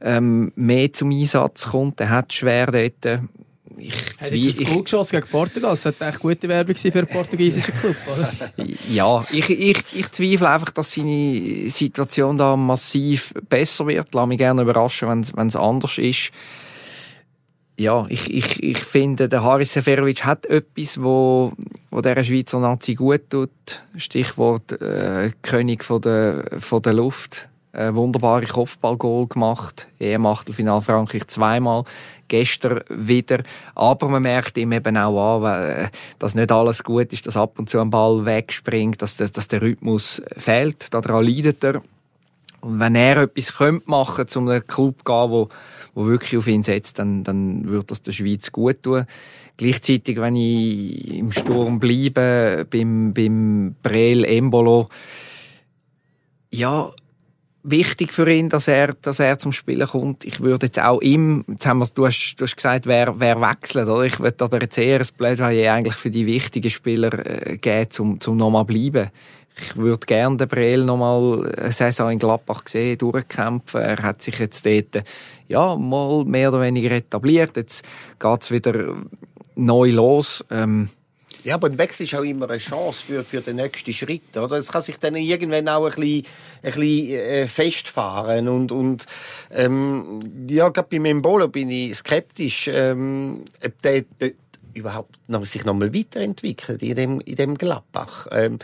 ähm, 0.00 0.52
mehr 0.56 0.92
zum 0.92 1.10
Einsatz 1.10 1.68
kommt. 1.68 2.00
Er 2.00 2.10
hat 2.10 2.32
schwer 2.32 2.66
dort. 2.66 3.20
Ich 3.76 3.94
hat 4.20 4.32
jetzt 4.32 4.60
ein 4.60 4.84
geschossen 4.84 5.16
gegen 5.16 5.28
Portugal. 5.28 5.70
Das 5.70 5.84
hat 5.84 6.00
echt 6.00 6.20
gute 6.20 6.48
Werbung 6.48 6.76
für 6.76 6.92
einen 6.92 7.06
portugiesischen 7.06 7.74
Club, 7.74 7.96
oder? 8.06 8.32
ja, 8.90 9.24
ich, 9.30 9.48
ich, 9.48 9.84
ich 9.94 10.10
zweifle 10.10 10.48
einfach, 10.48 10.70
dass 10.70 10.92
seine 10.92 11.68
Situation 11.68 12.36
da 12.36 12.56
massiv 12.56 13.32
besser 13.48 13.86
wird. 13.86 14.08
Lass 14.12 14.26
mich 14.26 14.38
gerne 14.38 14.62
überraschen, 14.62 15.08
wenn 15.34 15.46
es 15.46 15.56
anders 15.56 15.98
ist 15.98 16.30
ja, 17.80 18.04
ich, 18.10 18.32
ich, 18.32 18.62
ich 18.62 18.78
finde, 18.78 19.28
der 19.28 19.42
Haris 19.42 19.72
Seferovic 19.72 20.24
hat 20.24 20.44
etwas, 20.46 21.02
wo, 21.02 21.52
wo 21.90 22.00
der 22.02 22.22
Schweizer 22.22 22.60
Nazi 22.60 22.94
gut 22.94 23.30
tut. 23.30 23.50
Stichwort 23.96 24.72
äh, 24.82 25.30
König 25.40 25.82
von 25.82 26.02
der, 26.02 26.44
von 26.58 26.82
der 26.82 26.92
Luft. 26.92 27.48
Äh, 27.72 27.94
wunderbare 27.94 28.44
Kopfballgoal 28.44 29.28
gemacht. 29.28 29.88
EM-Achtelfinal 29.98 30.82
Frankreich 30.82 31.26
zweimal. 31.28 31.84
Gestern 32.28 32.80
wieder. 32.90 33.42
Aber 33.74 34.08
man 34.08 34.22
merkt 34.22 34.58
ihm 34.58 34.72
eben 34.72 34.96
auch 34.98 35.38
an, 35.38 35.62
äh, 35.62 35.88
dass 36.18 36.34
nicht 36.34 36.52
alles 36.52 36.84
gut 36.84 37.12
ist, 37.14 37.26
dass 37.26 37.38
ab 37.38 37.58
und 37.58 37.70
zu 37.70 37.80
ein 37.80 37.88
Ball 37.88 38.26
wegspringt, 38.26 39.00
dass 39.00 39.16
der, 39.16 39.28
dass 39.28 39.48
der 39.48 39.62
Rhythmus 39.62 40.20
fehlt. 40.36 40.92
Daran 40.92 41.24
leidet 41.24 41.64
er. 41.64 41.82
Und 42.60 42.78
wenn 42.78 42.94
er 42.94 43.22
etwas 43.22 43.54
könnte 43.54 43.88
machen, 43.90 44.28
zum 44.28 44.48
einem 44.48 44.66
Club 44.66 44.98
zu 44.98 45.04
gehen, 45.04 45.30
wo 45.30 45.48
wo 45.94 46.06
wirklich 46.06 46.36
auf 46.38 46.46
ihn 46.46 46.62
setzt, 46.62 46.98
dann, 46.98 47.24
dann 47.24 47.68
würde 47.68 47.86
das 47.86 48.02
der 48.02 48.12
Schweiz 48.12 48.52
gut 48.52 48.82
tun. 48.82 49.04
Gleichzeitig, 49.56 50.20
wenn 50.20 50.36
ich 50.36 51.18
im 51.18 51.32
Sturm 51.32 51.80
bleibe, 51.80 52.66
beim, 52.70 53.12
beim 53.12 53.74
Brel 53.82 54.24
Embolo, 54.24 54.88
ja, 56.52 56.90
wichtig 57.62 58.12
für 58.12 58.30
ihn, 58.30 58.48
dass 58.48 58.68
er, 58.68 58.94
dass 58.94 59.20
er 59.20 59.38
zum 59.38 59.52
Spielen 59.52 59.86
kommt. 59.86 60.24
Ich 60.24 60.40
würde 60.40 60.66
jetzt 60.66 60.80
auch 60.80 61.02
ihm, 61.02 61.44
jetzt 61.46 61.66
haben 61.66 61.78
wir, 61.80 61.88
du 61.94 62.06
hast, 62.06 62.36
du 62.36 62.44
hast 62.44 62.56
gesagt, 62.56 62.86
wer, 62.86 63.20
wer 63.20 63.40
wechselt, 63.40 63.88
oder? 63.88 64.04
Ich 64.04 64.18
würde 64.18 64.44
aber 64.44 64.62
jetzt 64.62 64.78
eher 64.78 65.00
ein 65.00 65.06
Plädoyer 65.16 65.74
eigentlich 65.74 65.94
für 65.94 66.10
die 66.10 66.26
wichtigen 66.26 66.70
Spieler 66.70 67.12
äh, 67.26 67.58
geben, 67.58 67.90
zum, 67.90 68.20
zum 68.20 68.36
nochmal 68.36 68.64
bleiben 68.64 69.10
ich 69.62 69.76
würde 69.76 70.06
gerne 70.06 70.36
den 70.36 70.48
Breel 70.48 70.84
noch 70.84 70.96
mal 70.96 71.50
eine 71.56 71.72
Saison 71.72 72.10
in 72.10 72.18
Gladbach 72.18 72.62
sehen, 72.66 72.98
durchkämpfen. 72.98 73.80
Er 73.80 74.02
hat 74.02 74.22
sich 74.22 74.38
jetzt 74.38 74.64
dort 74.64 75.04
ja, 75.48 75.76
mal 75.76 76.24
mehr 76.24 76.50
oder 76.50 76.60
weniger 76.60 76.90
etabliert. 76.92 77.56
Jetzt 77.56 77.84
geht 78.18 78.42
es 78.42 78.50
wieder 78.50 78.96
neu 79.56 79.90
los. 79.90 80.44
Ähm, 80.50 80.90
ja, 81.42 81.54
aber 81.54 81.68
ein 81.68 81.78
Wechsel 81.78 82.04
ist 82.04 82.14
auch 82.14 82.22
immer 82.22 82.50
eine 82.50 82.58
Chance 82.58 83.04
für, 83.06 83.22
für 83.22 83.40
den 83.40 83.56
nächsten 83.56 83.92
Schritt. 83.92 84.36
Oder? 84.36 84.58
Es 84.58 84.70
kann 84.70 84.82
sich 84.82 84.98
dann 84.98 85.16
irgendwann 85.16 85.68
auch 85.68 85.86
ein 85.86 85.94
bisschen, 85.94 86.26
ein 86.62 86.72
bisschen 86.72 87.10
äh, 87.10 87.46
festfahren. 87.46 88.48
Und, 88.48 88.72
und 88.72 89.06
ähm, 89.50 90.20
ja, 90.48 90.68
gerade 90.68 90.88
bei 90.90 90.98
Membolo 90.98 91.48
bin 91.48 91.70
ich 91.70 91.96
skeptisch, 91.96 92.68
ähm, 92.72 93.44
ob 93.64 93.82
der, 93.82 94.02
der 94.20 94.32
überhaupt 94.74 95.16
noch, 95.28 95.44
sich 95.44 95.64
noch 95.64 95.74
mal 95.74 95.94
weiterentwickelt 95.94 96.82
in 96.82 96.94
dem, 96.94 97.20
in 97.20 97.36
dem 97.36 97.56
Gladbach. 97.56 98.26
Ähm, 98.32 98.58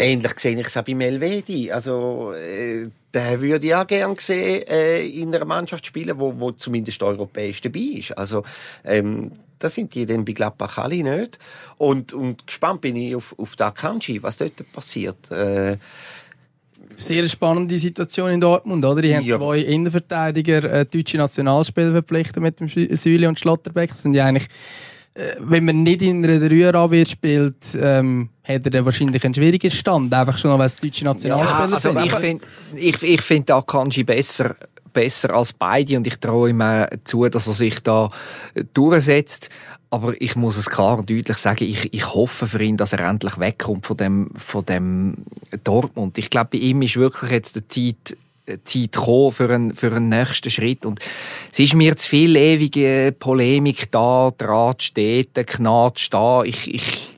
Ähnlich 0.00 0.38
sehe 0.38 0.58
ich 0.58 0.66
es 0.66 0.76
auch 0.76 0.84
bei 0.84 0.94
Melvedi. 0.94 1.72
Also, 1.72 2.32
äh, 2.32 2.88
der 3.12 3.40
würde 3.40 3.66
ich 3.66 3.74
auch 3.74 3.86
gerne 3.86 4.14
sehen, 4.18 4.62
äh, 4.68 5.04
in 5.04 5.34
einer 5.34 5.44
Mannschaft 5.44 5.84
spielen, 5.84 6.18
wo, 6.18 6.38
wo 6.38 6.52
zumindest 6.52 7.02
europäisch 7.02 7.60
dabei 7.60 7.80
ist. 7.80 8.16
Also, 8.16 8.44
ähm, 8.84 9.32
das 9.58 9.74
sind 9.74 9.92
die 9.94 10.06
dann 10.06 10.24
bei 10.24 10.32
Gladbach 10.32 10.78
alle 10.78 11.02
nicht. 11.02 11.38
Und, 11.78 12.12
und 12.12 12.46
gespannt 12.46 12.80
bin 12.80 12.94
ich 12.94 13.16
auf, 13.16 13.34
auf 13.38 13.56
den 13.56 13.74
Kanji, 13.74 14.22
was 14.22 14.36
dort 14.36 14.72
passiert. 14.72 15.30
Äh, 15.32 15.78
sehr 16.96 17.28
spannende 17.28 17.78
Situation 17.78 18.30
in 18.30 18.40
Dortmund, 18.40 18.84
oder? 18.84 19.02
Die 19.02 19.14
haben 19.14 19.24
ja. 19.24 19.36
zwei 19.36 19.58
Innenverteidiger, 19.58 20.64
äh, 20.64 20.86
deutsche 20.86 21.16
Nationalspieler 21.16 21.92
verpflichtet 21.92 22.42
mit 22.42 22.60
dem 22.60 22.68
Süle 22.68 23.28
und 23.28 23.38
Schlotterbeck. 23.38 23.90
Das 23.90 24.02
sind 24.02 24.14
ja 24.14 24.26
eigentlich 24.26 24.48
wenn 25.40 25.64
man 25.64 25.82
nicht 25.82 26.02
in 26.02 26.24
einer 26.24 26.38
Dreierabwehr 26.38 27.06
spielt, 27.06 27.76
ähm, 27.80 28.28
hat 28.44 28.64
er 28.64 28.70
dann 28.70 28.84
wahrscheinlich 28.84 29.24
einen 29.24 29.34
schwierigen 29.34 29.70
Stand. 29.70 30.14
Einfach 30.14 30.38
schon, 30.38 30.58
weil 30.58 30.66
es 30.66 30.76
deutsche 30.76 31.04
Nationalspieler 31.04 31.68
ja, 31.68 31.74
also 31.74 31.92
sind. 31.92 32.06
Ich 32.06 32.14
finde 32.14 32.46
ich, 32.76 33.02
ich 33.02 33.20
find 33.20 33.50
Akanji 33.50 34.04
besser, 34.04 34.54
besser 34.92 35.34
als 35.34 35.52
beide 35.52 35.96
und 35.96 36.06
ich 36.06 36.16
traue 36.18 36.50
ihm 36.50 36.62
zu, 37.04 37.28
dass 37.28 37.48
er 37.48 37.54
sich 37.54 37.80
da 37.80 38.08
durchsetzt. 38.74 39.50
Aber 39.90 40.20
ich 40.20 40.36
muss 40.36 40.56
es 40.58 40.68
klar 40.68 40.98
und 40.98 41.10
deutlich 41.10 41.38
sagen, 41.38 41.64
ich, 41.64 41.92
ich 41.94 42.14
hoffe 42.14 42.46
für 42.46 42.62
ihn, 42.62 42.76
dass 42.76 42.92
er 42.92 43.00
endlich 43.00 43.38
wegkommt 43.38 43.86
von 43.86 43.96
dem, 43.96 44.30
von 44.36 44.64
dem 44.66 45.24
Dortmund. 45.64 46.18
Ich 46.18 46.28
glaube, 46.28 46.50
bei 46.52 46.58
ihm 46.58 46.82
ist 46.82 46.96
wirklich 46.96 47.30
jetzt 47.30 47.56
die 47.56 47.96
Zeit 47.96 48.16
Zeit 48.64 48.92
gekommen 48.92 49.30
für 49.30 49.50
einen, 49.50 49.74
für 49.74 49.92
einen 49.92 50.08
nächsten 50.08 50.50
Schritt. 50.50 50.86
Und 50.86 51.00
es 51.52 51.58
ist 51.58 51.74
mir 51.74 51.96
zu 51.96 52.08
viel 52.08 52.36
ewige 52.36 53.14
Polemik 53.18 53.90
da, 53.90 54.30
Draht 54.36 54.82
steht, 54.82 55.34
Gnade 55.34 56.00
da. 56.10 56.42
Ich, 56.42 56.72
ich 56.72 57.14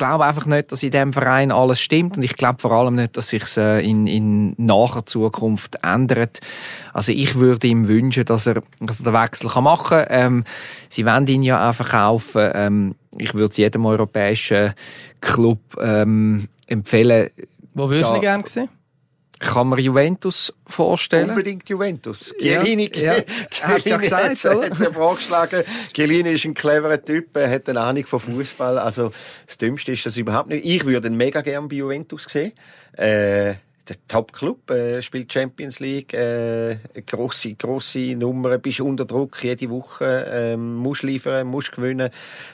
glaube 0.00 0.24
einfach 0.24 0.46
nicht, 0.46 0.72
dass 0.72 0.82
in 0.82 0.92
diesem 0.92 1.12
Verein 1.12 1.52
alles 1.52 1.78
stimmt 1.78 2.16
und 2.16 2.22
ich 2.22 2.34
glaube 2.34 2.58
vor 2.58 2.72
allem 2.72 2.94
nicht, 2.94 3.18
dass 3.18 3.28
sich 3.28 3.44
äh, 3.58 3.86
in, 3.86 4.06
in 4.06 4.54
naher 4.56 5.04
Zukunft 5.04 5.76
ändert. 5.82 6.40
Also 6.94 7.12
ich 7.12 7.34
würde 7.34 7.66
ihm 7.66 7.86
wünschen, 7.86 8.24
dass 8.24 8.46
er, 8.46 8.62
dass 8.80 9.00
er 9.00 9.12
den 9.12 9.12
Wechsel 9.12 9.50
machen 9.60 9.98
kann. 9.98 10.06
Ähm, 10.08 10.44
sie 10.88 11.04
wollen 11.04 11.26
ihn 11.26 11.42
ja 11.42 11.68
auch 11.68 11.74
verkaufen. 11.74 12.50
Ähm, 12.54 12.94
ich 13.18 13.34
würde 13.34 13.50
es 13.50 13.58
jedem 13.58 13.84
europäischen 13.84 14.72
Club 15.20 15.60
ähm, 15.78 16.48
empfehlen. 16.66 17.28
Wo 17.74 17.90
würdest 17.90 18.10
du 18.10 18.14
ihn 18.14 18.20
gerne 18.22 18.46
sehen? 18.46 18.70
Kann 19.40 19.68
man 19.68 19.78
Juventus 19.78 20.52
vorstellen? 20.66 21.30
Unbedingt 21.30 21.68
Juventus. 21.68 22.34
Chiellini, 22.38 22.90
ja, 22.94 23.14
ja. 23.14 23.22
hat 23.62 23.84
ja 23.86 23.96
gesagt, 23.96 24.44
hat, 24.44 25.52
hat. 25.52 25.66
Chiellini 25.94 26.32
ist 26.32 26.44
ein 26.44 26.54
cleverer 26.54 27.02
Typ, 27.02 27.34
er 27.36 27.50
hat 27.50 27.68
eine 27.68 27.80
Ahnung 27.80 28.04
von 28.06 28.20
Fußball. 28.20 28.78
Also 28.78 29.12
das 29.46 29.56
Dümmste 29.56 29.92
ist 29.92 30.04
das 30.04 30.18
überhaupt 30.18 30.50
nicht. 30.50 30.64
Ich 30.64 30.84
würde 30.84 31.08
ihn 31.08 31.16
mega 31.16 31.40
gern 31.40 31.68
bei 31.68 31.76
Juventus 31.76 32.26
sehen. 32.28 32.52
Äh, 32.92 33.54
der 33.90 33.96
Top-Club, 34.06 34.70
äh, 34.70 35.02
spielt 35.02 35.32
Champions 35.32 35.80
League, 35.80 36.14
äh, 36.14 36.78
grosse, 37.04 37.54
grosse 37.54 38.14
Nummer, 38.14 38.56
bist 38.58 38.80
unter 38.80 39.04
Druck 39.04 39.42
jede 39.42 39.68
Woche, 39.68 40.26
ähm, 40.32 40.76
musst 40.76 41.02
liefern, 41.02 41.48
musst 41.48 41.72
gewinnen, 41.72 42.10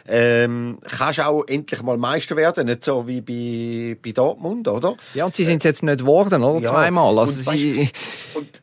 ähm, 0.09 0.79
kannst 0.83 1.21
auch 1.21 1.45
endlich 1.47 1.83
mal 1.83 1.99
Meister 1.99 2.37
werden, 2.37 2.67
nicht 2.67 2.83
so 2.83 3.07
wie 3.07 3.21
bei, 3.21 3.99
bei 4.03 4.13
Dortmund, 4.13 4.67
oder? 4.67 4.97
Ja, 5.13 5.27
und 5.27 5.35
sie 5.35 5.45
sind 5.45 5.63
jetzt 5.63 5.83
nicht 5.83 5.99
geworden, 5.99 6.43
oder? 6.43 6.63
Ja, 6.63 6.71
Zweimal. 6.71 7.19
Also 7.19 7.51
und, 7.51 7.59
sie... 7.59 7.91
und 8.33 8.63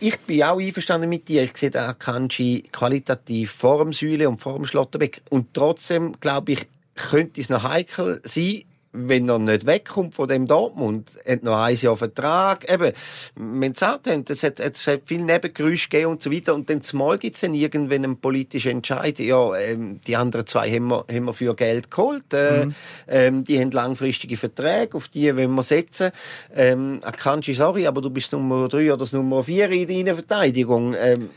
ich 0.00 0.18
bin 0.20 0.42
auch 0.42 0.58
einverstanden 0.58 1.10
mit 1.10 1.28
dir. 1.28 1.42
Ich 1.44 1.56
sehe 1.58 1.70
den 1.70 1.82
Akanji 1.82 2.64
qualitativ 2.72 3.50
vor 3.50 3.84
dem 3.84 3.92
Säule 3.92 4.28
und 4.30 4.40
vor 4.40 4.56
dem 4.56 4.64
Schlotterbeck. 4.64 5.20
Und 5.28 5.52
trotzdem, 5.52 6.14
glaube 6.20 6.52
ich, 6.52 6.66
könnte 6.94 7.40
es 7.40 7.50
noch 7.50 7.64
heikel 7.64 8.22
sein, 8.24 8.62
wenn 8.92 9.28
er 9.28 9.38
nicht 9.38 9.66
wegkommt 9.66 10.14
von 10.16 10.28
dem 10.28 10.46
Dortmund, 10.46 11.10
hat 11.26 11.44
noch 11.44 11.62
ein 11.62 11.76
Jahr 11.76 11.96
Vertrag, 11.96 12.70
eben, 12.72 12.92
wenn 13.36 13.72
es 13.72 13.82
auch 13.82 14.00
es 14.04 14.42
hat, 14.42 14.58
es 14.58 14.86
hat 14.86 15.02
viel 15.04 15.22
Nebengeräusche 15.22 15.88
gegeben 15.88 16.10
und 16.10 16.22
so 16.22 16.32
weiter, 16.32 16.54
und 16.54 16.68
dann 16.68 16.82
zumal 16.82 17.18
gibt 17.18 17.36
es 17.36 17.42
dann 17.42 17.54
irgendwann 17.54 18.04
einen 18.04 18.16
politischen 18.16 18.72
Entscheid, 18.72 19.18
ja, 19.20 19.54
ähm, 19.56 20.00
die 20.06 20.16
anderen 20.16 20.46
zwei 20.46 20.70
haben 20.70 20.88
wir, 20.88 21.04
haben 21.08 21.24
wir 21.24 21.32
für 21.32 21.54
Geld 21.54 21.90
geholt, 21.90 22.32
äh, 22.32 22.66
mhm. 22.66 22.74
ähm, 23.06 23.44
die 23.44 23.60
haben 23.60 23.70
langfristige 23.70 24.36
Verträge, 24.36 24.96
auf 24.96 25.08
die 25.08 25.36
wollen 25.36 25.54
wir 25.54 25.62
setzen, 25.62 26.10
ähm, 26.54 27.00
Akanji, 27.02 27.54
sorry, 27.54 27.86
aber 27.86 28.00
du 28.00 28.10
bist 28.10 28.32
Nummer 28.32 28.68
drei 28.68 28.92
oder 28.92 29.06
Nummer 29.12 29.44
vier 29.44 29.70
in 29.70 29.86
deiner 29.86 30.14
Verteidigung, 30.14 30.94
ähm, 30.98 31.30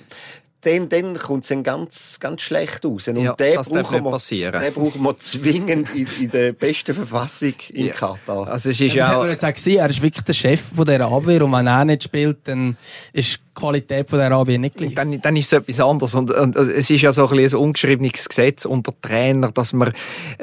dann, 0.64 0.90
dann 0.90 1.18
kommt 1.18 1.44
es 1.44 1.50
dann 1.50 1.64
ganz, 1.64 2.20
ganz 2.20 2.42
schlecht 2.42 2.86
aus. 2.86 3.08
Und 3.08 3.18
ja, 3.18 3.34
den, 3.34 3.56
das 3.56 3.70
brauchen 3.70 4.04
wir, 4.04 4.12
passieren. 4.12 4.62
den 4.62 4.74
brauchen 4.74 5.02
wir 5.02 5.18
zwingend 5.18 5.94
in, 5.94 6.08
in 6.20 6.30
der 6.32 6.54
besten 6.54 6.94
Verfassung 6.94 7.54
in 7.70 7.88
ja. 7.88 7.94
Katar. 7.94 8.48
Also 8.48 8.70
es 8.70 8.80
ist 8.80 8.96
ja, 8.96 9.10
ja 9.10 9.18
auch... 9.18 9.26
jetzt 9.26 9.44
auch 9.44 9.54
gesehen, 9.54 9.80
er 9.80 9.90
ist 9.90 10.02
wirklich 10.02 10.24
der 10.24 10.34
Chef 10.34 10.62
von 10.62 10.86
dieser 10.86 11.12
Abwehr 11.12 11.44
und 11.44 11.52
wenn 11.52 11.68
er 11.68 11.86
nicht 11.86 12.04
spielt, 12.04 12.48
dann 12.48 12.78
ist 13.12 13.40
Qualität 13.54 14.10
von 14.10 14.20
dieser 14.20 14.32
Abwehr 14.32 14.60
nicht 14.60 14.76
gleich. 14.76 14.96
Dann, 14.96 15.22
dann 15.22 15.36
ist 15.36 15.48
es 15.48 15.54
etwas 15.54 15.80
anderes. 15.80 16.16
Und, 16.16 16.32
und, 16.32 16.56
es 16.56 16.90
ist 16.90 17.02
ja 17.02 17.12
so 17.12 17.28
ein, 17.28 17.40
ein 17.40 17.54
ungeschriebenes 17.54 18.28
Gesetz 18.28 18.66
unter 18.66 18.94
Trainer, 19.02 19.52
dass 19.52 19.74
man 19.74 19.94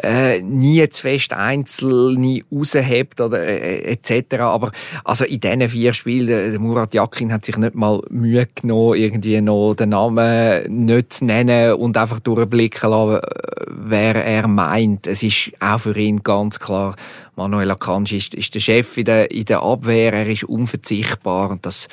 äh, 0.02 0.40
nie 0.42 0.88
zu 0.88 1.02
fest 1.02 1.32
Einzelne 1.32 2.42
raushebt 2.52 3.20
oder 3.20 3.42
äh, 3.42 3.92
etc. 3.92 4.40
Aber 4.40 4.72
also 5.04 5.24
in 5.24 5.40
diesen 5.40 5.68
vier 5.68 5.92
Spielen, 5.92 6.52
der 6.52 6.60
Murat 6.60 6.94
Yakin 6.94 7.32
hat 7.32 7.44
sich 7.44 7.56
nicht 7.56 7.74
mal 7.74 8.00
Mühe 8.10 8.46
genommen, 8.54 8.94
irgendwie 8.94 9.40
noch 9.40 9.74
den 9.74 9.90
Namen 9.90 10.86
nicht 10.86 11.12
zu 11.14 11.24
nennen 11.24 11.74
und 11.74 11.96
einfach 11.96 12.20
durchblicken 12.20 12.90
lassen, 12.90 13.20
wer 13.66 14.24
er 14.24 14.48
meint. 14.48 15.06
Es 15.06 15.22
ist 15.22 15.52
auch 15.60 15.78
für 15.78 15.98
ihn 15.98 16.22
ganz 16.22 16.58
klar, 16.58 16.96
Manuel 17.36 17.70
Akanji 17.70 18.18
ist, 18.18 18.34
ist 18.34 18.54
der 18.54 18.60
Chef 18.60 18.96
in 18.96 19.04
der, 19.04 19.30
in 19.30 19.44
der 19.44 19.62
Abwehr, 19.62 20.12
er 20.12 20.28
ist 20.28 20.44
unverzichtbar 20.44 21.50
und 21.50 21.64
das 21.64 21.88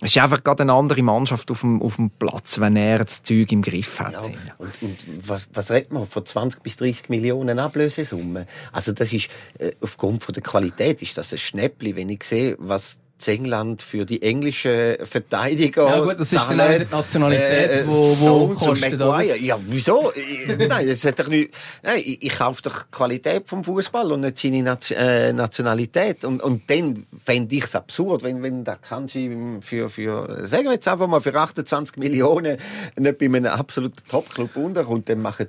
es 0.00 0.16
ist 0.16 0.18
einfach 0.22 0.42
gerade 0.42 0.62
eine 0.62 0.72
andere 0.72 1.02
Mannschaft 1.02 1.50
auf 1.50 1.60
dem, 1.60 1.82
auf 1.82 1.96
dem 1.96 2.10
Platz, 2.10 2.58
wenn 2.58 2.76
er 2.76 3.04
das 3.04 3.22
Zeug 3.22 3.52
im 3.52 3.62
Griff 3.62 4.00
hat. 4.00 4.12
Ja, 4.12 4.22
und, 4.58 4.82
und 4.82 5.28
was, 5.28 5.48
was 5.52 5.70
redet 5.70 5.92
man 5.92 6.06
von 6.06 6.24
20 6.24 6.62
bis 6.62 6.76
30 6.76 7.08
Millionen 7.10 7.58
Ablösesumme? 7.58 8.46
Also 8.72 8.92
das 8.92 9.12
ist, 9.12 9.28
äh, 9.58 9.72
aufgrund 9.80 10.24
von 10.24 10.32
der 10.32 10.42
Qualität 10.42 11.02
ist 11.02 11.18
das 11.18 11.32
ein 11.32 11.38
Schnäppli, 11.38 11.96
wenn 11.96 12.08
ich 12.08 12.24
sehe, 12.24 12.56
was 12.58 12.98
England 13.28 13.82
für 13.82 14.04
die 14.04 14.22
englische 14.22 14.98
Verteidiger. 15.02 15.88
Ja 15.88 16.00
gut, 16.00 16.18
das 16.18 16.32
ist 16.32 16.46
dann 16.48 16.60
auch 16.60 16.68
die 16.68 16.86
Nationalität, 16.90 17.70
äh, 17.70 17.84
wo, 17.86 18.16
wo 18.18 18.48
kostet. 18.54 19.00
Ja, 19.40 19.58
wieso? 19.66 20.12
nein, 20.46 20.88
das 20.88 21.04
hat 21.04 21.20
doch 21.20 21.28
nicht, 21.28 21.54
nein, 21.82 21.98
ich, 21.98 22.22
ich 22.22 22.38
kaufe 22.38 22.62
doch 22.62 22.82
die 22.82 22.90
Qualität 22.90 23.48
vom 23.48 23.64
Fußball 23.64 24.12
und 24.12 24.20
nicht 24.22 24.38
seine 24.38 24.62
Nation, 24.62 24.98
äh, 24.98 25.32
Nationalität. 25.32 26.24
Und, 26.24 26.42
und 26.42 26.68
dann 26.70 27.06
fände 27.24 27.54
ich 27.54 27.64
es 27.64 27.74
absurd, 27.74 28.22
wenn, 28.22 28.42
wenn 28.42 28.64
da 28.64 28.76
Kanji 28.76 29.60
für, 29.60 29.90
für, 29.90 30.46
sagen 30.46 30.64
wir 30.64 30.72
jetzt 30.72 30.88
einfach 30.88 31.06
mal, 31.06 31.20
für 31.20 31.34
28 31.34 31.96
Millionen 31.96 32.58
nicht 32.96 33.18
bei 33.18 33.26
einem 33.26 33.46
absoluten 33.46 34.02
Topclub 34.08 34.56
unterkommt, 34.56 35.08
dann 35.08 35.20
machen 35.20 35.48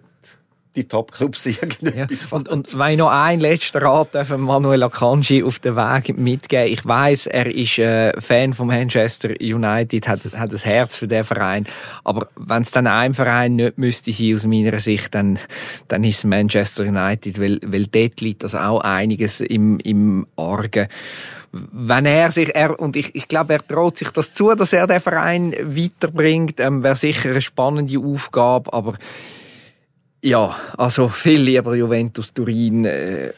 die 0.76 0.86
Top-Clubs 0.86 1.46
irgendetwas 1.48 2.28
ja. 2.30 2.38
und, 2.38 2.50
und 2.50 2.78
wenn 2.78 2.92
ich 2.92 2.98
noch 2.98 3.12
ein 3.12 3.40
letzter 3.40 3.82
Rat 3.82 4.16
darf 4.16 4.36
Manuel 4.38 4.84
Akanji 4.84 5.44
auf 5.44 5.60
den 5.60 5.76
Weg 5.76 6.18
mitgeben 6.18 6.72
Ich 6.72 6.86
weiß, 6.86 7.28
er 7.28 7.48
ist 7.48 7.78
äh, 7.80 8.20
Fan 8.20 8.54
von 8.54 8.68
Manchester 8.68 9.30
United, 9.42 10.08
hat, 10.08 10.22
hat 10.36 10.52
ein 10.52 10.58
Herz 10.58 10.96
für 10.96 11.08
den 11.08 11.24
Verein. 11.24 11.66
Aber 12.04 12.30
wenn 12.36 12.62
es 12.62 12.72
dann 12.72 12.88
ein 12.88 13.14
Verein 13.14 13.56
nicht 13.56 13.78
müsste 13.78 14.12
sein, 14.12 14.36
aus 14.36 14.46
meiner 14.46 14.80
Sicht, 14.80 15.14
dann, 15.14 15.40
dann 15.88 16.04
ist 16.04 16.20
es 16.20 16.24
Manchester 16.24 16.84
United, 16.84 17.40
weil, 17.40 17.60
weil 17.66 17.88
dort 17.88 18.22
liegt 18.22 18.44
das 18.44 18.56
auch 18.56 18.82
einiges 18.82 19.42
im, 19.42 19.80
im 19.80 20.28
Argen 20.38 20.88
wenn 21.54 22.06
er 22.06 22.32
sich, 22.32 22.56
er, 22.56 22.80
und 22.80 22.96
ich, 22.96 23.14
ich 23.14 23.28
glaube, 23.28 23.54
er 23.54 23.68
traut 23.68 23.98
sich 23.98 24.10
das 24.12 24.34
zu, 24.34 24.56
dass 24.56 24.72
er 24.72 24.88
den 24.88 25.02
Verein 25.02 25.52
weiterbringt, 25.52 26.62
ähm, 26.62 26.82
wäre 26.82 26.96
sicher 26.96 27.30
eine 27.30 27.42
spannende 27.42 28.00
Aufgabe, 28.00 28.72
aber 28.72 28.96
ja, 30.22 30.56
also 30.78 31.10
viel 31.10 31.42
lieber 31.42 31.76
Juventus 31.76 32.34
Turin. 32.34 32.86
Äh. 32.86 33.34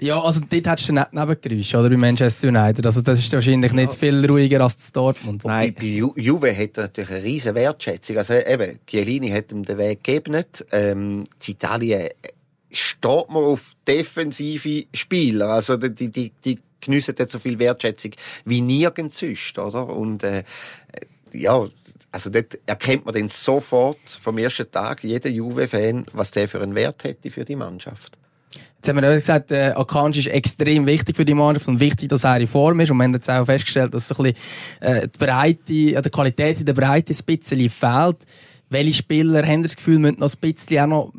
Ja, 0.00 0.22
also 0.22 0.40
dort 0.40 0.66
hättest 0.66 0.88
du 0.88 0.92
nicht 0.92 1.12
Nebengeräusche, 1.12 1.76
oder? 1.76 1.90
Bei 1.90 1.96
Manchester 1.96 2.48
United. 2.48 2.86
Also 2.86 3.02
das 3.02 3.18
ist 3.18 3.32
wahrscheinlich 3.32 3.72
ja. 3.72 3.76
nicht 3.76 3.94
viel 3.94 4.24
ruhiger 4.24 4.60
als 4.60 4.76
das 4.76 4.92
Dortmund. 4.92 5.44
Nein. 5.44 5.74
Bei 5.74 5.84
Ju 5.84 6.12
Juve 6.16 6.56
hat 6.56 6.78
er 6.78 6.84
natürlich 6.84 7.10
eine 7.10 7.24
riesen 7.24 7.54
Wertschätzung. 7.54 8.16
Also 8.16 8.34
eben, 8.34 8.78
Chiellini 8.86 9.30
hat 9.30 9.50
ihm 9.50 9.64
den 9.64 9.76
Weg 9.76 10.04
gegeben. 10.04 10.44
Ähm, 10.70 11.24
Italien 11.44 12.08
steht 12.70 13.30
man 13.30 13.44
auf 13.44 13.72
defensive 13.86 14.84
Spieler. 14.94 15.48
Also 15.48 15.76
die, 15.76 16.10
die, 16.10 16.32
die 16.44 16.58
geniessen 16.80 17.14
dort 17.16 17.30
so 17.30 17.40
viel 17.40 17.58
Wertschätzung 17.58 18.12
wie 18.44 18.60
nirgends 18.60 19.18
sonst, 19.18 19.58
oder? 19.58 19.88
Und 19.88 20.22
äh, 20.22 20.44
ja, 21.32 21.66
also 22.10 22.30
dort 22.30 22.58
erkennt 22.66 23.04
man 23.04 23.14
dann 23.14 23.28
sofort 23.28 23.98
vom 24.20 24.38
ersten 24.38 24.70
Tag, 24.70 25.04
jeder 25.04 25.30
Juve-Fan, 25.30 26.06
was 26.12 26.30
der 26.30 26.48
für 26.48 26.60
einen 26.60 26.74
Wert 26.74 27.04
hätte 27.04 27.30
für 27.30 27.44
die 27.44 27.56
Mannschaft. 27.56 28.18
Jetzt 28.76 28.88
haben 28.88 29.02
wir 29.02 29.12
gesagt, 29.12 29.50
äh, 29.50 29.72
Akanji 29.74 30.20
ist 30.20 30.28
extrem 30.28 30.86
wichtig 30.86 31.16
für 31.16 31.24
die 31.24 31.34
Mannschaft 31.34 31.66
und 31.66 31.80
wichtig, 31.80 32.08
dass 32.08 32.24
er 32.24 32.40
in 32.40 32.46
Form 32.46 32.78
ist. 32.78 32.90
Und 32.90 32.98
wir 32.98 33.04
haben 33.04 33.14
jetzt 33.14 33.28
auch 33.28 33.44
festgestellt, 33.44 33.92
dass 33.92 34.06
so 34.06 34.14
ein 34.16 34.32
bisschen, 34.32 34.38
äh, 34.80 35.08
die 35.08 35.18
Breite, 35.18 35.72
äh, 35.72 36.00
die 36.00 36.10
Qualität 36.10 36.60
in 36.60 36.66
der 36.66 36.74
Breite 36.74 37.12
ein 37.12 37.24
bisschen 37.24 37.68
fehlt. 37.70 38.18
Welche 38.70 38.92
Spieler 38.92 39.44
haben 39.44 39.62
das 39.62 39.76
Gefühl, 39.76 39.98
müssen 39.98 40.20
noch 40.20 40.32
ein 40.32 40.52
bisschen 40.52 40.78
auch 40.78 40.86
noch 40.86 41.12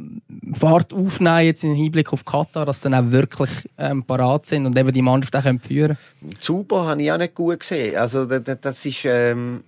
Fahrt 0.53 0.93
aufnehmen, 0.93 1.45
jetzt 1.45 1.63
im 1.63 1.73
Hinblick 1.73 2.13
auf 2.13 2.23
Katar, 2.23 2.65
dass 2.65 2.81
sie 2.81 2.89
dann 2.89 3.07
auch 3.07 3.11
wirklich 3.11 3.49
ähm, 3.77 4.03
parat 4.03 4.45
sind 4.45 4.65
und 4.65 4.77
eben 4.77 4.93
die 4.93 5.01
Mannschaft 5.01 5.35
auch 5.35 5.41
führen 5.41 5.59
können? 5.61 5.97
Zuber 6.39 6.87
habe 6.87 7.01
ich 7.01 7.11
auch 7.11 7.17
nicht 7.17 7.35
gut 7.35 7.59
gesehen. 7.59 7.97
Also, 7.97 8.25
das, 8.25 8.61
das 8.61 8.85
ist, 8.85 9.03
ähm, 9.05 9.63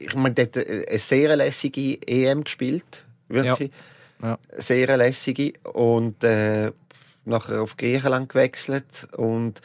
ich 0.00 0.14
meine, 0.14 0.34
der 0.34 0.44
hat 0.46 0.56
eine 0.56 0.98
sehr 0.98 1.36
lässige 1.36 1.98
EM 2.06 2.44
gespielt. 2.44 3.04
Wirklich. 3.28 3.70
Ja. 4.22 4.28
Ja. 4.30 4.38
Sehr 4.56 4.96
lässige. 4.96 5.52
Und 5.72 6.22
äh, 6.24 6.72
nachher 7.24 7.62
auf 7.62 7.76
Griechenland 7.76 8.28
gewechselt. 8.28 9.08
Und 9.16 9.60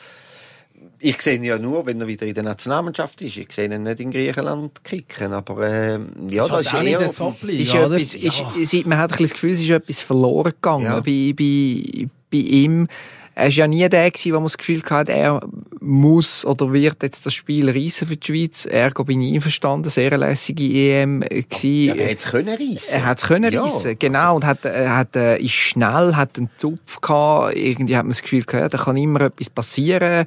ich 1.00 1.22
sehe 1.22 1.36
ihn 1.36 1.44
ja 1.44 1.58
nur, 1.58 1.86
wenn 1.86 2.00
er 2.00 2.08
wieder 2.08 2.26
in 2.26 2.34
der 2.34 2.44
Nationalmannschaft 2.44 3.22
ist. 3.22 3.38
Ich 3.38 3.52
sehe 3.52 3.66
ihn 3.66 3.84
nicht 3.84 4.00
in 4.00 4.12
Griechenland 4.12 4.84
kicken. 4.84 5.34
Aber 5.34 5.68
äh, 5.68 6.00
ja, 6.30 6.48
das 6.48 6.68
ist 6.68 6.74
eher 6.74 7.10
auf 7.10 7.44
ist 7.44 7.74
etwas, 7.74 8.16
ist, 8.16 8.44
ist, 8.74 8.86
Man 8.86 8.98
hat 8.98 9.12
ein 9.14 9.18
das 9.18 9.32
Gefühl, 9.32 9.52
es 9.52 9.62
ist 9.62 9.70
etwas 9.70 10.00
verloren 10.02 10.52
gegangen 10.52 10.86
ja. 10.86 11.00
bei, 11.00 11.34
bei, 11.36 12.08
bei 12.32 12.38
ihm 12.38 12.88
er 13.36 13.46
war 13.46 13.52
ja 13.52 13.68
nie 13.68 13.90
der, 13.90 14.12
gewesen, 14.12 14.32
der 14.32 14.42
das 14.42 14.58
Gefühl 14.58 14.84
hatte, 14.90 15.12
er 15.12 15.42
muss 15.80 16.46
oder 16.46 16.72
wird 16.72 17.02
jetzt 17.02 17.26
das 17.26 17.34
Spiel 17.34 17.70
reissen 17.70 18.08
für 18.08 18.18
die 18.18 18.26
Schweiz. 18.26 18.66
Ergo 18.66 19.04
bin 19.04 19.22
ich 19.22 19.34
einverstanden, 19.34 19.90
sehr 19.90 20.16
lässige 20.18 20.64
EM 20.64 21.22
gewesen. 21.22 21.88
Ja, 21.88 21.96
er 21.96 22.08
hätte 22.08 22.26
es 22.26 22.32
können 22.32 22.50
reissen. 22.50 22.90
Er 22.90 23.06
hat 23.06 23.18
es 23.18 23.24
können 23.26 23.52
ja, 23.52 23.64
reissen, 23.64 23.98
genau. 23.98 24.20
Also. 24.20 24.36
Und 24.36 24.46
hat, 24.46 24.66
er 24.66 24.98
hat, 24.98 25.16
äh, 25.16 25.38
ist 25.40 25.54
schnell, 25.54 26.16
hat 26.16 26.38
einen 26.38 26.50
Zupf 26.58 27.02
gehabt. 27.02 27.58
Irgendwie 27.58 27.98
hat 27.98 28.04
man 28.04 28.12
das 28.12 28.22
Gefühl 28.22 28.44
gehabt, 28.44 28.74
da 28.74 28.78
kann 28.78 28.98
immer 28.98 29.22
etwas 29.22 29.50
passieren. 29.50 30.26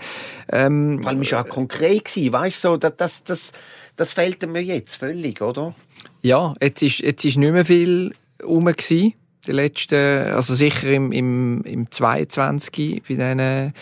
Ähm, 0.50 1.00
Vor 1.00 1.10
allem 1.10 1.30
war 1.30 1.40
auch 1.42 1.48
konkret 1.48 2.06
gewesen, 2.06 2.32
weißt 2.32 2.64
du, 2.64 2.68
so, 2.68 2.76
das, 2.76 2.96
das, 2.96 3.24
das, 3.24 3.52
das 3.94 4.12
fehlt 4.14 4.46
mir 4.48 4.62
jetzt 4.62 4.96
völlig, 4.96 5.40
oder? 5.40 5.74
Ja, 6.22 6.54
jetzt 6.60 6.82
ist, 6.82 6.98
jetzt 6.98 7.24
ist 7.24 7.36
nicht 7.36 7.52
mehr 7.52 7.64
viel 7.64 8.14
rum 8.42 8.64
gewesen 8.64 9.14
die 9.46 9.52
letzten, 9.52 10.32
also 10.32 10.54
sicher 10.54 10.90
im, 10.90 11.12
im, 11.12 11.62
im 11.62 11.90
22 11.90 13.02
bei 13.02 13.14
diesen, 13.14 13.38
bei 13.38 13.72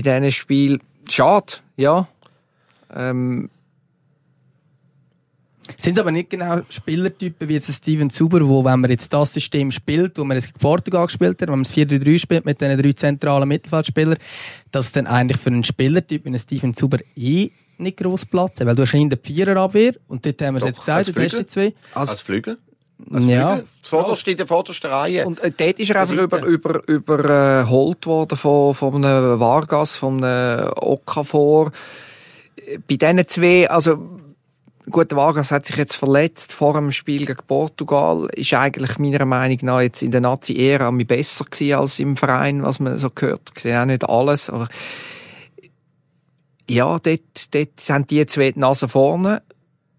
diesen 0.00 0.32
Spielen. 0.32 0.80
Schade, 1.08 1.54
ja. 1.76 2.08
Ähm, 2.94 3.50
sind 5.76 5.98
aber 5.98 6.10
nicht 6.10 6.30
genau 6.30 6.62
Spielertypen 6.70 7.48
wie 7.48 7.54
jetzt 7.54 7.72
Steven 7.72 8.10
Zuber, 8.10 8.46
wo, 8.48 8.64
wenn 8.64 8.80
man 8.80 8.90
jetzt 8.90 9.12
das 9.12 9.34
System 9.34 9.70
spielt, 9.70 10.18
wo 10.18 10.24
man 10.24 10.36
es 10.36 10.46
gegen 10.46 10.58
Portugal 10.58 11.06
gespielt 11.06 11.40
hat, 11.42 11.48
wenn 11.48 11.58
man 11.58 11.62
es 11.62 11.72
4-3-3 11.72 12.18
spielt 12.18 12.44
mit 12.46 12.60
diesen 12.60 12.80
drei 12.80 12.92
zentralen 12.92 13.48
Mittelfeldspielern, 13.48 14.16
dass 14.70 14.92
dann 14.92 15.06
eigentlich 15.06 15.40
für 15.40 15.50
einen 15.50 15.64
Spielertyp 15.64 16.24
wie 16.24 16.28
einen 16.28 16.38
Steven 16.38 16.74
Zuber 16.74 16.98
eh 17.16 17.50
nicht 17.76 17.98
gross 17.98 18.24
Platz 18.24 18.60
hat. 18.60 18.66
Weil 18.66 18.74
du 18.74 18.82
hast 18.82 18.94
in 18.94 19.10
der 19.10 19.18
Viererabwehr 19.22 19.94
und 20.08 20.24
dort 20.24 20.40
haben 20.42 20.54
wir 20.54 20.58
es 20.58 20.64
jetzt 20.64 20.80
gesagt, 20.80 21.08
die 21.08 21.20
ersten 21.20 21.48
zwei. 21.48 21.74
Als, 21.94 22.10
als 22.10 22.20
Flügel? 22.20 22.58
Also 23.10 23.28
ja. 23.28 23.60
Zuvorderst 23.82 24.28
in 24.28 24.36
der 24.36 24.46
vordersten 24.46 24.90
Reihe. 24.90 25.26
Und 25.26 25.40
äh, 25.40 25.50
dort 25.56 25.78
ist 25.78 25.90
er 25.90 26.00
einfach 26.00 26.14
über, 26.14 26.46
über, 26.46 26.88
überholt 26.88 28.06
worden 28.06 28.36
von, 28.36 28.74
von 28.74 29.04
einem 29.04 29.40
Vargas, 29.40 29.96
von 29.96 30.22
einem 30.22 30.70
Okafor. 30.76 31.70
Bei 32.86 32.96
diesen 32.96 33.28
zwei, 33.28 33.70
also, 33.70 33.98
gut, 34.90 35.14
Vargas 35.14 35.52
hat 35.52 35.66
sich 35.66 35.76
jetzt 35.76 35.94
verletzt 35.94 36.52
vor 36.52 36.74
dem 36.74 36.92
Spiel 36.92 37.24
gegen 37.24 37.40
Portugal. 37.46 38.28
Ist 38.34 38.52
eigentlich 38.52 38.98
meiner 38.98 39.24
Meinung 39.24 39.58
nach 39.62 39.80
jetzt 39.80 40.02
in 40.02 40.10
der 40.10 40.20
Nazi-Ära 40.20 40.90
besser 40.90 41.44
gewesen 41.44 41.78
als 41.78 41.98
im 41.98 42.16
Verein, 42.16 42.62
was 42.62 42.80
man 42.80 42.98
so 42.98 43.10
gehört. 43.10 43.52
Ich 43.54 43.62
sehe 43.62 43.80
auch 43.80 43.86
nicht 43.86 44.08
alles, 44.08 44.50
aber 44.50 44.68
ja, 46.68 46.98
dort, 46.98 47.54
dort 47.54 47.80
sind 47.80 48.10
die 48.10 48.26
zwei 48.26 48.50
die 48.50 48.60
Nase 48.60 48.88
vorne. 48.88 49.42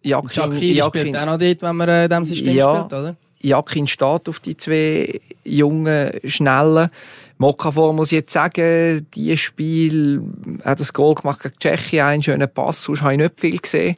Joachim, 0.02 0.30
Shakiri 0.30 0.78
Joachim, 0.78 1.02
spielt 1.02 1.18
auch 1.18 1.26
noch 1.26 1.38
dort, 1.38 1.62
wenn 1.62 1.76
man 1.76 1.90
äh, 1.90 2.10
dem 2.10 2.26
System 2.26 2.56
ja, 2.56 2.88
spielt, 2.88 3.00
oder? 3.00 3.16
Jakin 3.42 3.88
steht 3.88 4.28
auf 4.28 4.40
die 4.40 4.58
zwei 4.58 5.20
jungen, 5.44 6.12
schnellen. 6.26 6.90
Mokafor 7.38 7.94
muss 7.94 8.12
ich 8.12 8.18
jetzt 8.18 8.34
sagen, 8.34 9.08
dieses 9.14 9.40
Spiel 9.40 10.22
hat 10.64 10.80
das 10.80 10.92
Goal 10.92 11.16
gemacht 11.16 11.42
gegen 11.42 11.56
Tschechien, 11.58 12.06
einen 12.06 12.24
schönen 12.24 12.50
Pass, 12.54 12.84
sonst 12.84 13.02
habe 13.02 13.14
ich 13.14 13.20
nicht 13.20 13.40
viel 13.40 13.58
gesehen. 13.58 13.96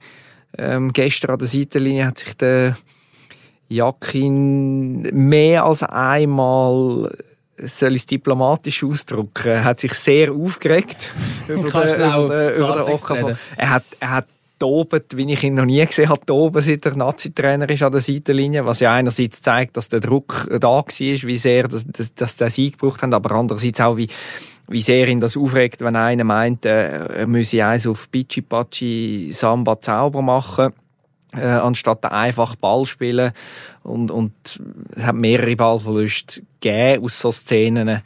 Ähm, 0.57 0.93
gestern 0.93 1.31
an 1.31 1.39
der 1.39 1.47
Seitenlinie 1.47 2.05
hat 2.05 2.19
sich 2.19 2.35
der 2.37 2.77
Jakin 3.67 5.01
mehr 5.01 5.65
als 5.65 5.81
einmal 5.81 7.09
soll 7.63 7.91
ich 7.91 8.01
es 8.01 8.05
diplomatisch 8.07 8.83
ausdrücken, 8.83 9.63
hat 9.63 9.79
sich 9.79 9.93
sehr 9.93 10.31
aufgeregt 10.31 11.09
über, 11.47 11.69
den, 11.85 11.95
über, 11.95 12.51
den, 12.51 12.59
über 12.59 12.75
den 12.75 12.93
Okafor. 12.93 13.37
Er 13.55 13.69
hat, 13.69 13.83
er 13.99 14.11
hat 14.11 14.25
tobet, 14.61 15.17
wie 15.17 15.31
ich 15.33 15.43
ihn 15.43 15.55
noch 15.55 15.65
nie 15.65 15.85
gesehen 15.85 16.09
habe, 16.09 16.25
toben, 16.25 16.61
seit 16.61 16.85
er 16.85 16.95
Nazi-Trainer 16.95 17.69
ist 17.69 17.83
an 17.83 17.91
der 17.91 18.01
Seitenlinie, 18.01 18.65
was 18.65 18.79
ja 18.79 18.93
einerseits 18.93 19.41
zeigt, 19.41 19.75
dass 19.75 19.89
der 19.89 19.99
Druck 19.99 20.47
da 20.49 20.67
war, 20.67 20.85
wie 20.87 21.37
sehr 21.37 21.67
dass, 21.67 21.85
dass, 21.85 22.13
dass 22.13 22.37
der 22.37 22.49
Sieg 22.49 22.79
gebraucht 22.79 23.01
haben, 23.01 23.13
aber 23.13 23.31
andererseits 23.31 23.81
auch, 23.81 23.97
wie, 23.97 24.07
wie 24.67 24.81
sehr 24.81 25.07
ihn 25.07 25.19
das 25.19 25.35
aufregt, 25.35 25.81
wenn 25.81 25.95
einer 25.95 26.23
meint, 26.23 26.65
äh, 26.65 27.21
er 27.21 27.27
müsse 27.27 27.65
eins 27.65 27.87
auf 27.87 28.09
Pichi-Pachi 28.11 29.31
Samba 29.33 29.81
Zauber 29.81 30.21
machen 30.21 30.73
äh, 31.33 31.45
anstatt 31.45 32.05
einfach 32.05 32.55
Ball 32.55 32.85
spielen 32.85 33.31
und, 33.83 34.11
und 34.11 34.33
es 34.95 35.03
hat 35.03 35.15
mehrere 35.15 35.55
Ballverluste 35.55 36.43
gegeben 36.59 37.03
aus 37.03 37.19
so 37.19 37.31
Szenen. 37.31 38.01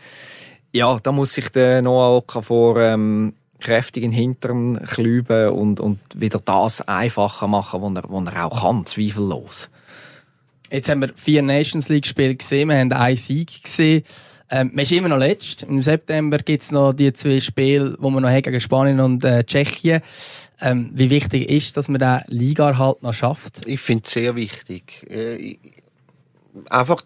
Ja, 0.72 1.00
da 1.02 1.12
muss 1.12 1.34
sich 1.34 1.50
der 1.50 1.82
Noah 1.82 2.18
Okafor 2.18 2.82
ähm, 2.82 3.34
kräftig 3.66 4.04
in 4.04 4.12
den 4.12 4.18
Hintern 4.18 4.86
klüben 4.86 5.50
und, 5.50 5.80
und 5.80 6.00
wieder 6.14 6.40
das 6.40 6.82
einfacher 6.88 7.48
machen, 7.48 7.82
was 7.82 8.04
er, 8.04 8.04
was 8.10 8.34
er 8.34 8.46
auch 8.46 8.62
kann, 8.62 8.86
zweifellos. 8.86 9.70
Jetzt 10.72 10.90
haben 10.90 11.02
wir 11.02 11.12
vier 11.16 11.42
Nations 11.42 11.90
League-Spiele 11.90 12.36
gesehen, 12.36 12.70
wir 12.70 12.78
haben 12.78 12.92
einen 12.92 13.18
Sieg 13.18 13.64
gesehen. 13.64 14.04
Ähm, 14.50 14.70
man 14.74 14.84
ist 14.84 14.92
immer 14.92 15.10
noch 15.10 15.18
letzt. 15.18 15.64
Im 15.64 15.82
September 15.82 16.38
gibt 16.38 16.62
es 16.62 16.72
noch 16.72 16.94
die 16.94 17.12
zwei 17.14 17.40
Spiele, 17.40 17.98
die 17.98 18.04
wir 18.04 18.22
noch 18.22 18.30
haben 18.30 18.44
gegen 18.44 18.60
Spanien 18.62 19.00
und 19.00 19.24
äh, 19.24 19.44
Tschechien. 19.44 20.02
Ähm, 20.62 20.92
wie 20.94 21.10
wichtig 21.10 21.50
ist, 21.50 21.76
dass 21.78 21.88
man 21.88 22.00
den 22.00 22.22
Liga-Erhalt 22.28 23.02
noch 23.02 23.14
schafft? 23.14 23.66
Ich 23.66 23.82
finde 23.82 24.04
es 24.06 24.12
sehr 24.12 24.36
wichtig. 24.36 25.08
Äh, 25.10 25.36
ich- 25.36 25.60
einfach 26.70 27.02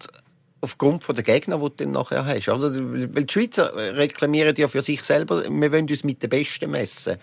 aufgrund 0.62 1.04
von 1.04 1.16
der 1.16 1.24
Gegner, 1.24 1.58
die 1.58 1.64
du 1.64 1.70
dann 1.70 1.92
nachher 1.92 2.26
hast. 2.26 2.50
Oder? 2.50 2.72
Weil 2.74 3.24
die 3.24 3.32
Schweizer 3.32 3.74
reklamieren 3.76 4.56
ja 4.58 4.68
für 4.68 4.82
sich 4.82 5.04
selber, 5.04 5.44
wir 5.44 5.72
wollen 5.72 5.90
uns 5.90 6.04
mit 6.04 6.22
den 6.22 6.30
Besten 6.30 6.72
messen. 6.72 7.18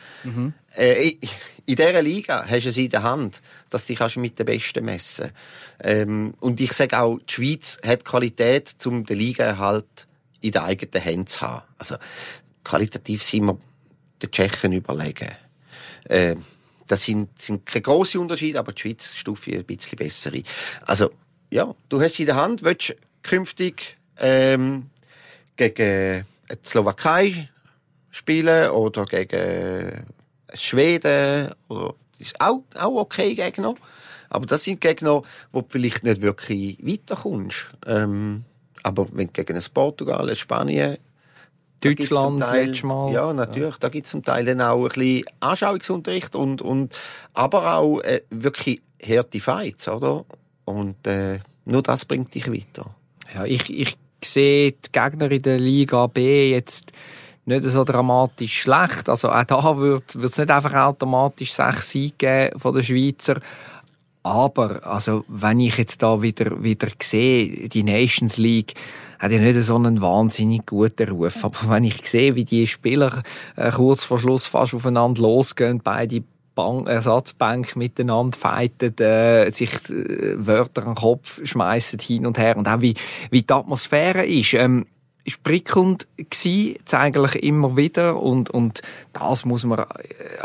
Äh, 0.77 1.11
in- 1.11 1.77
dieser 1.77 2.01
Liga 2.03 2.44
hast 2.49 2.64
du 2.64 2.68
es 2.68 2.77
in 2.77 2.88
der 2.90 3.03
Hand, 3.03 3.42
dass 3.70 3.87
du 3.87 3.94
dich 3.94 4.16
mit 4.16 4.38
den 4.38 4.46
Besten 4.46 4.85
messen 4.85 5.33
ähm, 5.83 6.35
Und 6.40 6.61
ich 6.61 6.72
sage 6.72 6.99
auch, 7.01 7.18
die 7.18 7.33
Schweiz 7.33 7.79
hat 7.85 8.05
Qualität, 8.05 8.75
um 8.87 9.05
den 9.05 9.18
Ligaerhalt 9.18 10.07
in 10.40 10.53
den 10.53 10.62
eigenen 10.62 11.03
Händen 11.03 11.27
zu 11.27 11.40
haben. 11.40 11.62
Also, 11.79 11.96
qualitativ 12.64 13.22
sind 13.22 13.46
wir 13.46 13.59
den 14.22 14.31
Tschechen 14.31 14.72
überlegen. 14.72 15.33
Äh, 16.05 16.37
das 16.87 17.05
sind, 17.05 17.40
sind 17.42 17.66
keine 17.66 17.83
grossen 17.83 18.20
Unterschiede, 18.20 18.59
aber 18.61 18.72
die 18.72 18.81
Schweiz 18.83 19.14
stufe 19.14 19.51
ein 19.53 19.64
bisschen 19.64 19.96
besser 19.96 20.33
ein. 20.33 20.44
Also, 20.83 21.11
ja, 21.51 21.75
du 21.88 22.01
hast 22.01 22.18
in 22.20 22.27
der 22.27 22.37
Hand, 22.37 22.62
willst 22.62 22.94
künftig 23.26 23.96
ähm, 24.18 24.90
gegen 25.56 26.24
die 26.50 26.56
Slowakei 26.64 27.48
spielen 28.10 28.70
oder 28.70 29.04
gegen 29.04 30.06
Schweden 30.54 31.52
oder 31.68 31.94
das 32.18 32.28
ist 32.28 32.40
auch, 32.40 32.62
auch 32.78 33.00
okay 33.00 33.34
Gegner. 33.34 33.74
Aber 34.30 34.46
das 34.46 34.64
sind 34.64 34.80
Gegner, 34.80 35.22
wo 35.52 35.60
du 35.60 35.66
vielleicht 35.68 36.02
nicht 36.02 36.22
wirklich 36.22 36.78
weiterkommst. 36.84 37.70
Ähm, 37.86 38.44
aber 38.82 39.06
wenn 39.12 39.32
gegen 39.32 39.56
ein 39.56 39.64
Portugal, 39.72 40.28
ein 40.28 40.36
Spanien, 40.36 40.98
Deutschland 41.80 42.40
Teil- 42.40 42.66
letztes 42.66 42.84
Mal. 42.84 43.12
Ja, 43.12 43.32
natürlich. 43.32 43.76
Da 43.76 43.88
gibt 43.88 44.06
es 44.06 44.10
zum 44.10 44.24
Teil 44.24 44.44
dann 44.46 44.60
auch 44.62 44.84
ein 44.84 44.88
bisschen 44.88 45.24
Anschauungsunterricht 45.40 46.34
und, 46.34 46.62
und 46.62 46.94
aber 47.34 47.74
auch 47.74 48.00
äh, 48.00 48.22
wirklich 48.30 48.80
harte 49.02 49.40
Fights, 49.40 49.88
oder? 49.88 50.24
Und 50.64 51.06
äh, 51.06 51.40
nur 51.64 51.82
das 51.82 52.04
bringt 52.04 52.34
dich 52.34 52.50
weiter. 52.50 52.94
Ja, 53.34 53.44
ich, 53.44 53.68
ich 53.70 53.96
sehe 54.22 54.72
die 54.72 54.92
Gegner 54.92 55.30
in 55.30 55.42
der 55.42 55.58
Liga 55.58 56.06
B 56.06 56.50
jetzt 56.50 56.92
nicht 57.44 57.64
so 57.64 57.84
dramatisch 57.84 58.62
schlecht. 58.62 59.08
Also 59.08 59.30
auch 59.30 59.44
da 59.44 59.78
wird 59.78 60.14
es 60.14 60.38
nicht 60.38 60.50
einfach 60.50 60.74
automatisch 60.74 61.52
sechs 61.52 61.90
Siege 61.90 62.50
von 62.56 62.74
den 62.74 62.82
Schweizer. 62.82 63.40
Aber 64.22 64.84
also, 64.84 65.24
wenn 65.28 65.60
ich 65.60 65.78
jetzt 65.78 66.02
da 66.02 66.20
wieder, 66.20 66.60
wieder 66.60 66.88
sehe, 67.00 67.68
die 67.68 67.84
Nations 67.84 68.36
League 68.38 68.74
hat 69.20 69.30
ja 69.30 69.38
nicht 69.38 69.62
so 69.62 69.76
einen 69.76 70.00
wahnsinnig 70.00 70.66
guten 70.66 71.08
Ruf. 71.08 71.44
Aber 71.44 71.70
wenn 71.70 71.84
ich 71.84 72.08
sehe, 72.08 72.34
wie 72.34 72.44
die 72.44 72.66
Spieler 72.66 73.22
äh, 73.54 73.70
kurz 73.70 74.02
vor 74.02 74.18
Schluss 74.18 74.46
fast 74.48 74.74
aufeinander 74.74 75.22
losgehen, 75.22 75.80
beide 75.82 76.24
Bank, 76.57 76.88
Ersatzbank 76.88 77.77
miteinander 77.77 78.37
fighten, 78.37 78.99
äh, 78.99 79.51
sich 79.53 79.71
äh, 79.88 80.35
Wörter 80.45 80.83
an 80.83 80.95
den 80.95 81.01
Kopf 81.01 81.40
schmeißen 81.45 82.01
hin 82.01 82.27
und 82.27 82.38
her 82.38 82.57
und 82.57 82.66
auch 82.66 82.81
wie, 82.81 82.95
wie 83.31 83.42
die 83.42 83.53
Atmosphäre 83.53 84.27
ist. 84.27 84.55
Ähm, 84.55 84.87
ist 85.23 85.42
prickelnd 85.42 86.07
jetzt 86.16 86.95
eigentlich 86.95 87.42
immer 87.42 87.77
wieder 87.77 88.21
und, 88.21 88.51
und 88.51 88.81
das 89.12 89.45
muss 89.45 89.64
man 89.64 89.81
äh, 89.81 89.85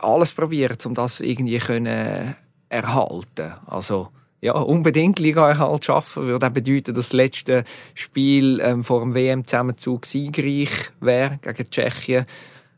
alles 0.02 0.34
probieren, 0.34 0.78
um 0.86 0.94
das 0.94 1.22
irgendwie 1.22 1.60
können 1.60 2.36
erhalten. 2.70 3.54
Also 3.66 4.10
ja, 4.42 4.54
unbedingt 4.54 5.20
Liga-Erhalt 5.20 5.86
schaffen 5.86 6.24
würde 6.24 6.48
auch 6.48 6.52
bedeuten, 6.52 6.96
dass 6.96 7.10
das 7.10 7.14
letzte 7.14 7.64
Spiel 7.94 8.60
ähm, 8.64 8.84
vor 8.84 9.02
dem 9.02 9.14
WM-Zusammenzug 9.14 10.06
siegreich 10.06 10.72
wäre 11.00 11.38
gegen 11.42 11.70
Tschechien. 11.70 12.26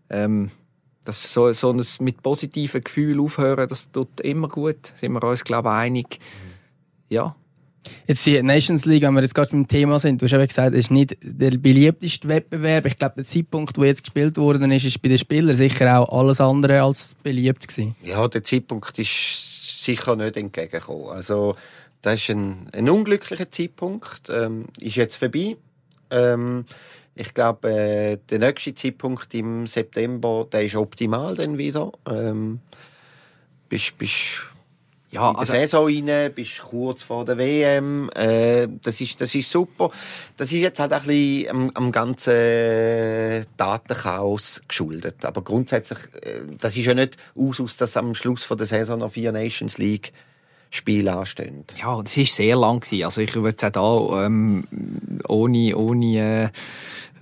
Ähm, 0.09 0.51
das 1.03 1.33
so, 1.33 1.51
so 1.53 1.71
ein 1.71 1.81
mit 1.99 2.21
positiven 2.23 2.83
Gefühlen 2.83 3.19
aufhören, 3.19 3.67
das 3.67 3.91
tut 3.91 4.19
immer 4.21 4.47
gut. 4.47 4.93
Sind 4.95 5.13
wir 5.13 5.23
uns, 5.23 5.43
glaube 5.43 5.69
ich, 5.69 5.73
einig. 5.73 6.19
Ja. 7.09 7.35
Jetzt 8.07 8.25
die 8.25 8.41
Nations 8.41 8.85
League, 8.85 9.03
wenn 9.03 9.13
wir 9.13 9.21
jetzt 9.21 9.35
gerade 9.35 9.51
beim 9.51 9.67
Thema 9.67 9.99
sind, 9.99 10.21
du 10.21 10.25
hast 10.25 10.33
eben 10.33 10.47
gesagt, 10.47 10.73
es 10.73 10.85
ist 10.85 10.91
nicht 10.91 11.17
der 11.21 11.51
beliebteste 11.51 12.27
Wettbewerb. 12.29 12.85
Ich 12.85 12.97
glaube, 12.97 13.15
der 13.15 13.25
Zeitpunkt, 13.25 13.77
wo 13.77 13.83
jetzt 13.83 14.03
gespielt 14.03 14.37
worden 14.37 14.71
ist, 14.71 14.85
ist 14.85 15.01
bei 15.01 15.09
den 15.09 15.17
Spielern 15.17 15.55
sicher 15.55 15.99
auch 15.99 16.17
alles 16.17 16.39
andere 16.39 16.81
als 16.81 17.15
beliebt 17.23 17.67
gewesen. 17.67 17.95
Ja, 18.01 18.25
der 18.27 18.43
Zeitpunkt 18.43 18.97
ist 18.97 19.83
sicher 19.83 20.15
nicht 20.15 20.37
entgegengekommen. 20.37 21.09
Also, 21.09 21.55
das 22.01 22.15
ist 22.15 22.29
ein, 22.29 22.69
ein 22.73 22.89
unglücklicher 22.89 23.51
Zeitpunkt. 23.51 24.29
Ähm, 24.29 24.65
ist 24.79 24.95
jetzt 24.95 25.15
vorbei. 25.15 25.57
Ähm, 26.09 26.65
ich 27.15 27.33
glaube, 27.33 27.69
äh, 27.69 28.17
der 28.29 28.39
nächste 28.39 28.73
Zeitpunkt 28.73 29.33
im 29.33 29.67
September, 29.67 30.47
der 30.51 30.63
ist 30.63 30.75
optimal 30.75 31.35
dann 31.35 31.57
wieder. 31.57 31.91
Ähm, 32.09 32.59
bist, 33.69 33.97
bist 33.97 34.41
Ja, 35.11 35.29
in 35.29 35.33
der 35.33 35.39
also, 35.41 35.53
Saison 35.53 35.85
rein, 35.85 36.33
bist 36.33 36.61
kurz 36.61 37.03
vor 37.03 37.23
der 37.23 37.37
WM. 37.37 38.09
Äh, 38.15 38.67
das, 38.81 38.99
ist, 38.99 39.21
das 39.21 39.35
ist 39.35 39.49
super. 39.49 39.91
Das 40.37 40.51
ist 40.51 40.59
jetzt 40.59 40.79
halt 40.79 40.91
ein 40.91 41.03
bisschen 41.03 41.49
am, 41.51 41.71
am 41.75 41.91
ganzen 41.91 43.45
Datenchaos 43.57 44.61
geschuldet. 44.67 45.23
Aber 45.23 45.43
grundsätzlich, 45.43 45.99
äh, 46.21 46.41
das 46.59 46.75
ist 46.75 46.85
ja 46.85 46.95
nicht 46.95 47.17
aus, 47.37 47.61
aus 47.61 47.77
dass 47.77 47.95
am 47.95 48.15
Schluss 48.15 48.43
von 48.43 48.57
der 48.57 48.65
Saison 48.67 48.99
noch 48.99 49.11
vier 49.11 49.31
Nations 49.31 49.77
League 49.77 50.13
Spiele 50.75 51.15
anstehen. 51.15 51.65
ja, 51.79 52.01
das 52.01 52.17
war 52.17 52.25
sehr 52.25 52.55
lang. 52.55 52.79
Gewesen. 52.79 53.05
Also 53.05 53.21
ich 53.21 53.35
würde 53.35 53.55
es 53.55 53.63
auch 53.63 54.09
da 54.09 54.25
ähm, 54.25 54.63
ohne, 55.27 55.77
ohne, 55.77 56.51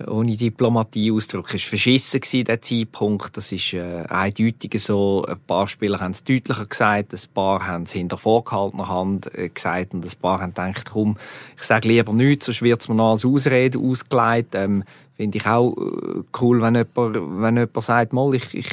äh, 0.00 0.04
ohne 0.06 0.38
Diplomatie 0.38 1.12
ausdrücken. 1.12 1.56
Es 1.56 1.64
war 1.64 1.68
verschissen, 1.68 2.20
gewesen, 2.20 2.44
der 2.46 2.62
Zeitpunkt. 2.62 3.36
Das 3.36 3.52
ist 3.52 3.74
äh, 3.74 4.04
eindeutig 4.08 4.82
so. 4.82 5.26
Ein 5.28 5.38
paar 5.46 5.68
Spieler 5.68 6.00
haben 6.00 6.12
es 6.12 6.24
deutlicher 6.24 6.64
gesagt, 6.64 7.12
ein 7.12 7.20
paar 7.34 7.66
haben 7.66 7.82
es 7.82 7.92
hinter 7.92 8.16
vorgehaltener 8.16 8.88
Hand 8.88 9.34
äh, 9.34 9.50
gesagt 9.50 9.92
und 9.92 10.02
ein 10.02 10.18
paar 10.18 10.40
haben 10.40 10.54
gedacht, 10.54 10.90
komm, 10.90 11.18
ich 11.58 11.64
sage 11.64 11.88
lieber 11.88 12.14
nichts, 12.14 12.46
sonst 12.46 12.62
wird 12.62 12.80
es 12.80 12.88
mir 12.88 12.94
noch 12.94 13.10
als 13.12 13.26
Ausrede 13.26 13.78
ausgelegt. 13.78 14.54
Ähm, 14.54 14.82
Finde 15.18 15.36
ich 15.36 15.46
auch 15.46 15.76
äh, 15.76 16.22
cool, 16.40 16.62
wenn 16.62 16.74
jemand, 16.74 17.42
wenn 17.42 17.56
jemand 17.58 17.82
sagt, 17.82 18.14
mal, 18.14 18.34
ich, 18.34 18.54
ich 18.54 18.70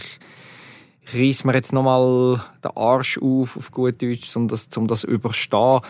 reiss 1.13 1.43
mir 1.43 1.53
jetzt 1.53 1.73
nochmal 1.73 2.41
den 2.63 2.71
Arsch 2.75 3.17
auf, 3.17 3.57
auf 3.57 3.71
gut 3.71 4.01
Deutsch, 4.01 4.35
um 4.35 4.47
das, 4.47 4.69
um 4.75 4.87
das 4.87 5.03
überstehen. 5.03 5.81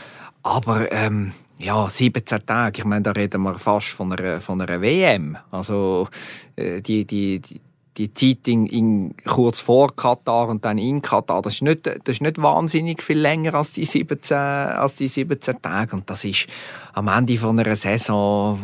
Aber, 0.43 0.91
ähm, 0.91 1.33
ja, 1.57 1.89
17 1.89 2.45
Tage, 2.45 2.79
ich 2.79 2.85
meine, 2.85 3.03
da 3.03 3.11
reden 3.11 3.41
wir 3.43 3.59
fast 3.59 3.89
von 3.89 4.13
einer, 4.13 4.39
von 4.39 4.61
einer 4.61 4.81
WM. 4.81 5.37
Also, 5.51 6.07
äh, 6.55 6.81
die, 6.81 7.05
die, 7.05 7.39
die, 7.39 7.59
die 7.97 8.13
Zeit 8.13 8.47
in, 8.47 8.65
in, 8.65 9.15
kurz 9.25 9.59
vor 9.59 9.93
Katar 9.93 10.47
und 10.47 10.63
dann 10.63 10.77
in 10.77 11.01
Katar, 11.01 11.41
das 11.41 11.55
ist 11.55 11.63
nicht, 11.63 11.85
das 11.85 11.99
ist 12.07 12.21
nicht 12.21 12.41
wahnsinnig 12.41 13.03
viel 13.03 13.19
länger 13.19 13.55
als 13.55 13.73
die 13.73 13.83
17, 13.83 14.37
als 14.37 14.95
die 14.95 15.09
17 15.09 15.61
Tage. 15.61 15.95
Und 15.97 16.09
das 16.09 16.23
ist 16.23 16.47
am 16.93 17.09
Ende 17.09 17.37
von 17.37 17.59
einer 17.59 17.75
Saison, 17.75 18.57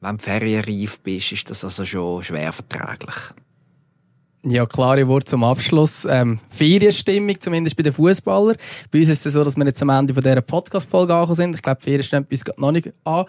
wenn 0.00 0.16
du 0.16 0.22
ferienreif 0.22 1.00
bist, 1.00 1.32
ist 1.32 1.50
das 1.50 1.64
also 1.64 1.84
schon 1.84 2.22
schwer 2.22 2.52
verträglich. 2.52 3.34
Ja, 4.42 4.64
klare 4.64 5.06
Worte 5.06 5.26
zum 5.26 5.44
Abschluss. 5.44 6.06
Ähm, 6.08 6.38
Ferienstimmung, 6.48 7.38
zumindest 7.38 7.76
bei 7.76 7.82
den 7.82 7.92
Fußballern. 7.92 8.56
Bei 8.90 9.00
uns 9.00 9.10
ist 9.10 9.26
es 9.26 9.34
so, 9.34 9.44
dass 9.44 9.56
wir 9.56 9.66
jetzt 9.66 9.82
am 9.82 9.90
Ende 9.90 10.14
von 10.14 10.22
dieser 10.22 10.40
Podcast-Folge 10.40 11.14
angekommen 11.14 11.36
sind. 11.36 11.54
Ich 11.56 11.62
glaube, 11.62 11.78
die 11.80 11.84
Ferien 11.84 12.02
stehen 12.02 12.24
bei 12.24 12.34
uns 12.34 12.44
noch 12.56 12.72
nicht 12.72 12.90
an. 13.04 13.26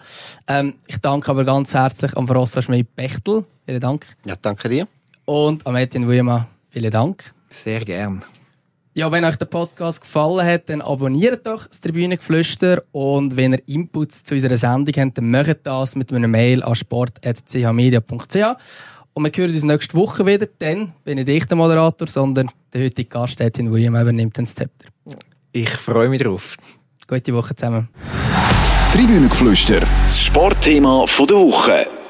Ähm, 0.48 0.74
ich 0.86 0.96
danke 0.98 1.30
aber 1.30 1.44
ganz 1.44 1.74
herzlich 1.74 2.16
am 2.16 2.26
Frossa 2.26 2.62
Schmidt-Bechtel. 2.62 3.44
Vielen 3.66 3.80
Dank. 3.80 4.06
Ja, 4.24 4.36
danke 4.40 4.70
dir. 4.70 4.88
Und 5.26 5.66
am 5.66 5.76
Etienne 5.76 6.08
Wuyema. 6.08 6.48
Vielen 6.70 6.90
Dank. 6.90 7.34
Sehr 7.50 7.80
gern. 7.84 8.24
Ja, 8.94 9.10
wenn 9.10 9.24
euch 9.24 9.36
der 9.36 9.46
Podcast 9.46 10.02
gefallen 10.02 10.46
hat, 10.46 10.68
dann 10.68 10.82
abonniert 10.82 11.46
doch 11.46 11.66
das 11.66 11.80
Tribünengeflüster 11.80 12.82
und 12.92 13.38
wenn 13.38 13.54
ihr 13.54 13.62
Inputs 13.66 14.22
zu 14.22 14.34
unserer 14.34 14.58
Sendung 14.58 14.94
habt, 14.94 15.16
dann 15.16 15.30
macht 15.30 15.60
das 15.66 15.96
mit 15.96 16.12
einer 16.12 16.28
Mail 16.28 16.62
an 16.62 16.74
sport.chmedia.ch 16.74 18.36
und 19.14 19.24
wir 19.24 19.32
hören 19.34 19.54
uns 19.54 19.64
nächste 19.64 19.94
Woche 19.96 20.24
wieder. 20.26 20.46
Dann 20.58 20.92
bin 21.04 21.16
nicht 21.16 21.28
ich 21.28 21.44
der 21.46 21.56
Moderator, 21.56 22.08
sondern 22.08 22.50
der 22.72 22.84
heutige 22.84 23.08
Gast, 23.08 23.40
Etienne 23.40 23.70
William, 23.70 23.96
übernimmt 23.96 24.36
den 24.36 24.46
Zepter. 24.46 24.88
Ich 25.52 25.70
freue 25.70 26.08
mich 26.08 26.22
drauf. 26.22 26.56
Gute 27.06 27.34
Woche 27.34 27.54
zusammen. 27.54 27.88
Tribünengeflüster, 28.92 29.80
das 29.80 30.22
Sportthema 30.22 31.04
der 31.06 31.36
Woche. 31.36 32.01